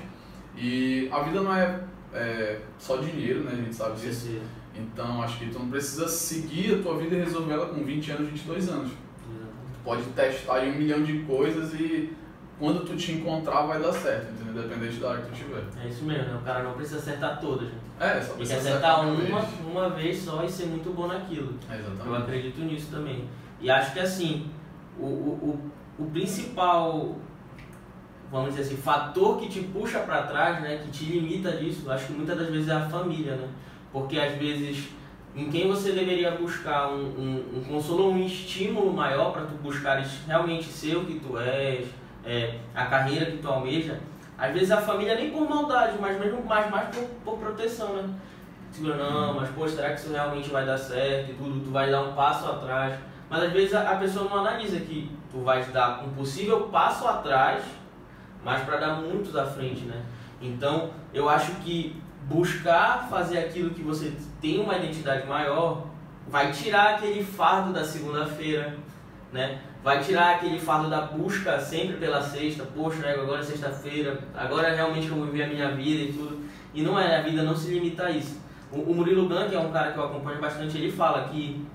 E 0.56 1.08
a 1.12 1.20
vida 1.20 1.40
não 1.40 1.54
é, 1.54 1.80
é 2.12 2.60
só 2.76 2.96
dinheiro, 2.96 3.44
né? 3.44 3.52
A 3.52 3.56
gente 3.56 3.74
sabe 3.74 4.00
disso. 4.00 4.26
Certeza. 4.26 4.44
Então 4.74 5.22
acho 5.22 5.38
que 5.38 5.48
tu 5.48 5.60
não 5.60 5.68
precisa 5.68 6.08
seguir 6.08 6.74
a 6.74 6.82
tua 6.82 6.98
vida 6.98 7.14
e 7.14 7.20
resolver 7.20 7.52
ela 7.52 7.66
com 7.66 7.84
20 7.84 8.10
anos, 8.10 8.28
22 8.30 8.68
anos. 8.68 8.90
Tu 8.90 9.78
pode 9.84 10.02
testar 10.02 10.56
aí 10.56 10.72
um 10.72 10.76
milhão 10.76 11.04
de 11.04 11.20
coisas 11.20 11.72
e 11.74 12.12
quando 12.62 12.84
tu 12.84 12.96
te 12.96 13.10
encontrar 13.10 13.62
vai 13.62 13.82
dar 13.82 13.92
certo, 13.92 14.30
entendeu? 14.30 14.62
Independente 14.62 15.00
da 15.00 15.10
área 15.10 15.22
que 15.24 15.30
tu 15.32 15.36
tiver. 15.36 15.64
É 15.82 15.88
isso 15.88 16.04
mesmo, 16.04 16.28
né? 16.28 16.38
O 16.40 16.44
cara 16.44 16.62
não 16.62 16.74
precisa 16.74 16.98
acertar 16.98 17.40
todas, 17.40 17.68
né? 17.68 17.74
É, 17.98 18.20
só 18.20 18.34
precisa 18.34 18.58
acertar 18.60 19.00
uma 19.00 19.10
uma, 19.14 19.40
vez. 19.40 19.54
uma 19.68 19.90
vez 19.90 20.18
só 20.18 20.44
e 20.44 20.48
ser 20.48 20.66
muito 20.66 20.94
bom 20.94 21.08
naquilo. 21.08 21.58
É, 21.68 21.74
Eu 21.74 21.80
exatamente. 21.80 22.22
acredito 22.22 22.60
nisso 22.60 22.88
também. 22.92 23.28
E 23.60 23.68
acho 23.68 23.92
que 23.92 23.98
assim, 23.98 24.48
o, 24.96 25.06
o, 25.06 25.60
o, 25.98 26.04
o 26.04 26.10
principal, 26.12 27.16
vamos 28.30 28.50
dizer 28.54 28.62
assim, 28.62 28.76
fator 28.80 29.40
que 29.40 29.48
te 29.48 29.60
puxa 29.62 29.98
para 29.98 30.22
trás, 30.22 30.62
né, 30.62 30.82
que 30.84 30.90
te 30.92 31.04
limita 31.06 31.50
disso, 31.56 31.90
acho 31.90 32.06
que 32.06 32.12
muitas 32.12 32.38
das 32.38 32.48
vezes 32.48 32.68
é 32.68 32.74
a 32.74 32.88
família, 32.88 33.34
né? 33.34 33.48
Porque 33.92 34.20
às 34.20 34.38
vezes 34.38 34.88
em 35.34 35.50
quem 35.50 35.66
você 35.66 35.90
deveria 35.90 36.30
buscar 36.30 36.92
um, 36.92 37.06
um, 37.06 37.44
um 37.56 37.64
consolo, 37.64 38.10
um 38.10 38.24
estímulo 38.24 38.92
maior 38.92 39.32
para 39.32 39.46
tu 39.46 39.54
buscares 39.54 40.08
realmente 40.28 40.66
ser 40.66 40.96
o 40.96 41.04
que 41.04 41.18
tu 41.18 41.36
és, 41.38 41.88
é, 42.24 42.58
a 42.74 42.86
carreira 42.86 43.26
que 43.26 43.38
tu 43.38 43.48
almeja, 43.48 44.00
às 44.38 44.52
vezes 44.52 44.70
a 44.70 44.80
família 44.80 45.14
nem 45.14 45.30
por 45.30 45.48
maldade, 45.48 45.96
mas 46.00 46.18
mesmo 46.18 46.44
mais, 46.44 46.70
mais 46.70 46.88
por, 46.94 47.04
por 47.24 47.38
proteção, 47.38 47.94
né? 47.94 48.08
Segura, 48.72 48.96
não, 48.96 49.34
mas 49.34 49.50
pô, 49.50 49.68
será 49.68 49.90
que 49.90 50.00
isso 50.00 50.12
realmente 50.12 50.48
vai 50.48 50.64
dar 50.64 50.78
certo 50.78 51.30
e 51.30 51.34
tudo? 51.34 51.64
Tu 51.64 51.70
vai 51.70 51.90
dar 51.90 52.02
um 52.02 52.14
passo 52.14 52.46
atrás. 52.50 52.98
Mas 53.28 53.42
às 53.44 53.52
vezes 53.52 53.74
a, 53.74 53.90
a 53.90 53.96
pessoa 53.96 54.28
não 54.28 54.38
analisa 54.38 54.80
que 54.80 55.10
tu 55.30 55.40
vais 55.40 55.70
dar 55.72 56.02
um 56.04 56.10
possível 56.10 56.68
passo 56.68 57.06
atrás, 57.06 57.62
mas 58.44 58.62
para 58.62 58.78
dar 58.78 58.94
muitos 58.96 59.36
à 59.36 59.44
frente, 59.44 59.84
né? 59.84 60.02
Então, 60.40 60.90
eu 61.14 61.28
acho 61.28 61.52
que 61.56 62.02
buscar 62.24 63.08
fazer 63.08 63.38
aquilo 63.38 63.70
que 63.70 63.82
você 63.82 64.12
tem 64.40 64.60
uma 64.60 64.76
identidade 64.76 65.26
maior 65.26 65.86
vai 66.26 66.50
tirar 66.50 66.94
aquele 66.94 67.22
fardo 67.22 67.72
da 67.72 67.84
segunda-feira, 67.84 68.76
né? 69.32 69.58
Vai 69.82 70.00
tirar 70.00 70.36
aquele 70.36 70.60
fardo 70.60 70.88
da 70.88 71.00
busca 71.00 71.58
sempre 71.58 71.96
pela 71.96 72.22
sexta, 72.22 72.64
poxa, 72.74 72.98
né, 72.98 73.14
agora 73.14 73.40
é 73.40 73.44
sexta-feira, 73.44 74.20
agora 74.34 74.72
realmente 74.72 75.08
eu 75.08 75.16
vou 75.16 75.26
viver 75.26 75.44
a 75.44 75.48
minha 75.48 75.70
vida 75.72 76.02
e 76.02 76.12
tudo. 76.12 76.38
E 76.74 76.82
não 76.82 76.98
é, 76.98 77.18
a 77.18 77.22
vida 77.22 77.42
não 77.42 77.56
se 77.56 77.70
limita 77.70 78.04
a 78.04 78.10
isso. 78.10 78.40
O, 78.70 78.80
o 78.80 78.94
Murilo 78.94 79.28
Gun, 79.28 79.48
que 79.48 79.54
é 79.54 79.58
um 79.58 79.72
cara 79.72 79.92
que 79.92 79.98
eu 79.98 80.04
acompanho 80.04 80.40
bastante, 80.40 80.78
ele 80.78 80.92
fala 80.92 81.28
que 81.28 81.66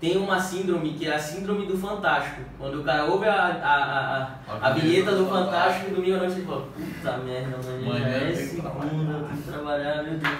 tem 0.00 0.16
uma 0.16 0.40
síndrome 0.40 0.94
que 0.94 1.06
é 1.06 1.14
a 1.14 1.18
síndrome 1.18 1.66
do 1.66 1.76
fantástico. 1.76 2.42
Quando 2.56 2.80
o 2.80 2.84
cara 2.84 3.04
ouve 3.04 3.26
a, 3.26 3.34
a, 3.34 3.74
a, 3.74 4.22
a, 4.22 4.68
a 4.68 4.70
vinheta 4.70 5.12
do 5.12 5.26
Fantástico, 5.26 5.94
domingo 5.94 6.16
à 6.16 6.18
noite 6.18 6.34
ele 6.34 6.46
fala, 6.46 6.66
puta 6.66 7.16
merda, 7.18 7.56
amanhã 7.56 8.00
já 8.00 8.08
é 8.08 8.34
segunda, 8.34 8.70
trabalhar." 8.70 9.12
eu 9.12 9.24
tenho 9.24 9.42
que 9.42 9.50
trabalhar, 9.50 10.02
meu 10.04 10.18
Deus. 10.18 10.38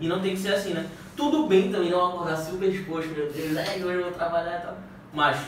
E 0.00 0.08
não 0.08 0.20
tem 0.20 0.34
que 0.34 0.40
ser 0.40 0.54
assim, 0.54 0.74
né? 0.74 0.86
Tudo 1.16 1.46
bem 1.46 1.70
também 1.70 1.90
não 1.90 2.06
acordar 2.06 2.36
super 2.36 2.70
disposto, 2.70 3.08
meu 3.10 3.30
Deus, 3.30 3.56
é, 3.56 3.76
hoje 3.76 3.84
eu 3.84 4.02
vou 4.02 4.12
trabalhar 4.12 4.58
e 4.58 4.62
tal. 4.62 4.76
Mas 5.16 5.38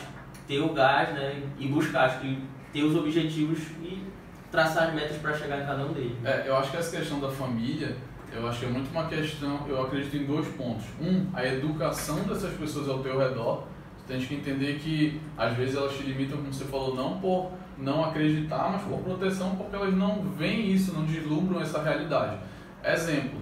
ter 0.47 0.59
o 0.61 0.73
gás, 0.73 1.13
né? 1.13 1.43
E 1.59 1.67
buscar, 1.67 2.05
acho 2.05 2.21
que 2.21 2.41
ter 2.73 2.81
os 2.83 2.95
objetivos 2.95 3.59
e 3.83 4.03
traçar 4.51 4.87
as 4.87 4.95
metas 4.95 5.17
para 5.17 5.31
chegar 5.35 5.61
em 5.61 5.65
cada 5.65 5.85
um 5.85 5.93
deles. 5.93 6.17
É, 6.25 6.45
eu 6.47 6.57
acho 6.57 6.71
que 6.71 6.77
essa 6.77 6.97
questão 6.97 7.19
da 7.19 7.29
família, 7.29 7.95
eu 8.33 8.47
acho 8.47 8.59
que 8.61 8.65
é 8.65 8.69
muito 8.69 8.89
uma 8.89 9.05
questão, 9.07 9.67
eu 9.67 9.79
acredito 9.79 10.17
em 10.17 10.25
dois 10.25 10.47
pontos. 10.47 10.85
Um, 10.99 11.27
a 11.33 11.45
educação 11.45 12.23
dessas 12.23 12.51
pessoas 12.57 12.89
ao 12.89 12.97
teu 12.99 13.19
redor. 13.19 13.67
Tu 13.99 14.05
tens 14.07 14.25
que 14.25 14.33
entender 14.33 14.79
que 14.79 15.21
às 15.37 15.55
vezes 15.55 15.75
elas 15.75 15.95
te 15.95 16.01
limitam, 16.01 16.39
como 16.39 16.51
você 16.51 16.65
falou, 16.65 16.95
não 16.95 17.19
por 17.19 17.51
não 17.77 18.03
acreditar, 18.03 18.71
mas 18.71 18.81
por 18.81 18.99
proteção, 19.01 19.55
porque 19.55 19.75
elas 19.75 19.95
não 19.95 20.23
veem 20.23 20.71
isso, 20.71 20.93
não 20.93 21.05
deslumbram 21.05 21.61
essa 21.61 21.81
realidade. 21.83 22.37
Exemplo, 22.83 23.39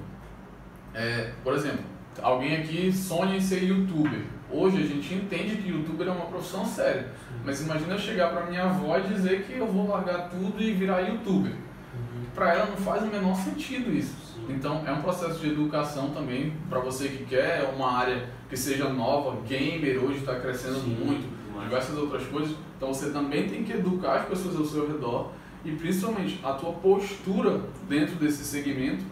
é, 0.94 1.32
por 1.42 1.54
exemplo, 1.54 1.86
alguém 2.22 2.58
aqui 2.58 2.92
sonha 2.92 3.38
em 3.38 3.42
ser 3.42 3.64
youtuber. 3.64 4.26
Hoje 4.50 4.78
a 4.78 4.86
gente 4.86 5.14
entende 5.14 5.58
que 5.58 5.70
youtuber 5.70 6.08
é 6.08 6.12
uma 6.12 6.26
profissão 6.26 6.66
séria. 6.66 7.08
Mas 7.44 7.62
imagina 7.62 7.94
eu 7.94 8.00
chegar 8.00 8.32
pra 8.32 8.46
minha 8.46 8.64
avó 8.64 8.98
e 8.98 9.02
dizer 9.02 9.44
que 9.44 9.58
eu 9.58 9.68
vou 9.68 9.90
largar 9.90 10.30
tudo 10.30 10.62
e 10.62 10.72
virar 10.72 11.02
youtuber. 11.02 11.54
Pra 12.34 12.54
ela 12.54 12.68
não 12.68 12.78
faz 12.78 13.04
o 13.04 13.08
menor 13.08 13.36
sentido 13.36 13.92
isso. 13.92 14.16
Sim. 14.34 14.46
Então 14.50 14.84
é 14.86 14.92
um 14.92 15.02
processo 15.02 15.40
de 15.40 15.50
educação 15.50 16.12
também 16.12 16.54
para 16.70 16.80
você 16.80 17.10
que 17.10 17.26
quer 17.26 17.74
uma 17.76 17.92
área 17.92 18.30
que 18.50 18.56
seja 18.56 18.88
nova, 18.88 19.42
gamer 19.42 20.02
hoje 20.04 20.20
está 20.20 20.40
crescendo 20.40 20.80
Sim, 20.80 20.96
muito, 21.04 21.28
demais. 21.48 21.64
diversas 21.64 21.98
outras 21.98 22.24
coisas. 22.28 22.56
Então 22.78 22.94
você 22.94 23.10
também 23.10 23.50
tem 23.50 23.64
que 23.64 23.74
educar 23.74 24.14
as 24.20 24.28
pessoas 24.28 24.56
ao 24.56 24.66
seu 24.66 24.88
redor 24.88 25.32
e 25.66 25.72
principalmente 25.72 26.40
a 26.44 26.54
tua 26.54 26.72
postura 26.74 27.62
dentro 27.90 28.16
desse 28.16 28.46
segmento 28.46 29.04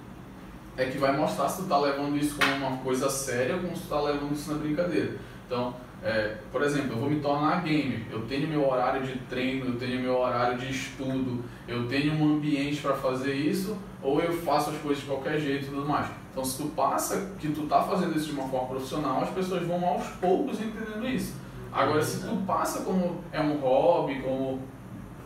é 0.77 0.85
que 0.85 0.97
vai 0.97 1.15
mostrar 1.15 1.47
se 1.49 1.63
tu 1.63 1.67
tá 1.67 1.77
levando 1.79 2.17
isso 2.17 2.35
como 2.35 2.53
uma 2.55 2.77
coisa 2.77 3.09
séria 3.09 3.55
ou 3.55 3.75
se 3.75 3.83
tu 3.83 3.89
tá 3.89 4.01
levando 4.01 4.33
isso 4.33 4.51
na 4.51 4.57
brincadeira. 4.57 5.17
Então, 5.45 5.73
é, 6.03 6.35
por 6.51 6.61
exemplo, 6.61 6.93
eu 6.93 6.97
vou 6.97 7.09
me 7.09 7.19
tornar 7.19 7.63
gamer, 7.63 8.01
eu 8.11 8.21
tenho 8.27 8.47
meu 8.47 8.69
horário 8.69 9.03
de 9.03 9.17
treino, 9.29 9.67
eu 9.67 9.75
tenho 9.75 9.99
meu 10.01 10.19
horário 10.19 10.57
de 10.57 10.69
estudo, 10.69 11.43
eu 11.67 11.88
tenho 11.88 12.13
um 12.13 12.35
ambiente 12.35 12.81
para 12.81 12.93
fazer 12.93 13.33
isso, 13.33 13.77
ou 14.03 14.21
eu 14.21 14.31
faço 14.31 14.69
as 14.69 14.77
coisas 14.77 15.03
de 15.03 15.09
qualquer 15.09 15.39
jeito 15.39 15.65
e 15.65 15.69
tudo 15.69 15.88
mais. 15.88 16.07
Então, 16.31 16.43
se 16.43 16.61
tu 16.61 16.69
passa 16.69 17.31
que 17.39 17.47
tu 17.47 17.63
tá 17.63 17.81
fazendo 17.81 18.15
isso 18.15 18.27
de 18.27 18.33
uma 18.33 18.47
forma 18.47 18.67
profissional, 18.67 19.21
as 19.21 19.29
pessoas 19.29 19.65
vão 19.65 19.83
aos 19.83 20.05
poucos 20.21 20.59
entendendo 20.59 21.07
isso. 21.07 21.33
Agora, 21.71 22.01
se 22.01 22.25
tu 22.25 22.35
passa 22.45 22.83
como 22.83 23.23
é 23.31 23.39
um 23.41 23.57
hobby, 23.57 24.21
como 24.21 24.59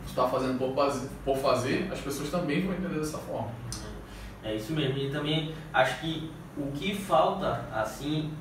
tu 0.06 0.14
tá 0.14 0.26
fazendo 0.28 0.58
por 1.24 1.36
fazer, 1.36 1.88
as 1.92 2.00
pessoas 2.00 2.30
também 2.30 2.62
vão 2.62 2.74
entender 2.74 3.00
dessa 3.00 3.18
forma. 3.18 3.48
É 4.42 4.54
isso 4.54 4.72
mesmo. 4.72 4.98
E 4.98 5.10
também 5.10 5.54
acho 5.72 6.00
que 6.00 6.30
o 6.56 6.70
que 6.72 6.94
falta, 6.94 7.64
assim, 7.72 8.32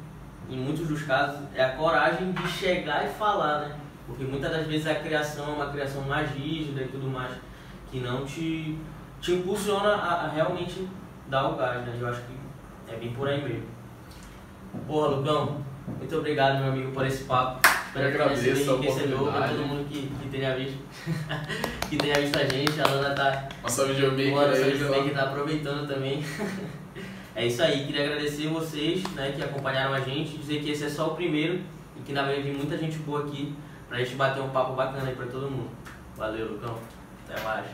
em 0.50 0.58
muitos 0.58 0.88
dos 0.88 1.04
casos, 1.04 1.40
é 1.54 1.64
a 1.64 1.76
coragem 1.76 2.32
de 2.32 2.48
chegar 2.48 3.06
e 3.06 3.10
falar, 3.10 3.60
né? 3.60 3.76
Porque 4.08 4.24
muitas 4.24 4.52
das 4.52 4.66
vezes 4.66 4.88
a 4.88 4.96
criação 4.96 5.50
é 5.50 5.56
uma 5.56 5.72
criação 5.72 6.02
mais 6.04 6.32
rígida 6.32 6.82
e 6.82 6.88
tudo 6.88 7.08
mais, 7.08 7.32
que 7.92 8.00
não 8.00 8.26
te, 8.26 8.78
te 9.22 9.34
impulsiona 9.34 9.94
a, 9.94 10.26
a 10.26 10.28
realmente 10.30 10.88
dar 11.28 11.50
o 11.50 11.56
gás, 11.56 11.86
né? 11.86 11.96
Eu 12.00 12.08
acho 12.08 12.22
que 12.22 12.92
é 12.92 12.96
bem 12.96 13.14
por 13.14 13.28
aí 13.28 13.44
mesmo. 13.44 13.68
Porra, 14.88 15.10
Lucão, 15.10 15.64
muito 15.88 16.16
obrigado, 16.18 16.60
meu 16.60 16.72
amigo, 16.72 16.92
por 16.92 17.06
esse 17.06 17.24
papo. 17.26 17.62
Sido 17.94 18.08
agradeço 18.08 18.72
a 18.72 18.78
para 18.78 18.90
oportunidade. 18.90 19.54
todo 19.56 19.66
mundo 19.68 19.90
que, 19.90 20.08
que 20.08 20.30
tenha 20.30 20.56
visto. 20.56 20.78
que 21.90 21.98
tenha 21.98 22.16
visto 22.20 22.38
a 22.38 22.46
gente. 22.46 22.82
A 22.82 22.88
Lana 22.88 23.16
tá 23.16 23.50
Nossa 23.64 23.86
videomaker 23.86 24.32
ela- 24.34 24.94
tem 24.94 25.04
que 25.04 25.10
estar 25.10 25.24
aproveitando 25.24 25.88
também. 25.88 26.24
é 27.36 27.46
isso 27.48 27.64
aí, 27.64 27.86
queria 27.86 28.06
agradecer 28.06 28.48
vocês 28.48 29.04
né, 29.16 29.34
que 29.36 29.42
acompanharam 29.44 29.94
a 29.94 30.00
gente, 30.00 30.38
dizer 30.38 30.62
que 30.62 30.72
esse 30.72 30.86
é 30.86 30.90
só 30.90 31.08
o 31.08 31.16
primeiro 31.16 31.62
e 31.98 32.02
que 32.02 32.12
ainda 32.12 32.24
vai 32.24 32.42
vir 32.42 32.54
muita 32.54 32.78
gente 32.78 32.98
boa 33.00 33.22
aqui 33.26 33.56
pra 33.88 33.98
gente 33.98 34.16
bater 34.16 34.42
um 34.42 34.50
papo 34.50 34.74
bacana 34.74 35.08
aí 35.10 35.16
pra 35.16 35.26
todo 35.26 35.50
mundo. 35.50 35.70
Valeu, 36.16 36.54
Lucão. 36.54 36.78
Até 37.28 37.42
mais. 37.44 37.66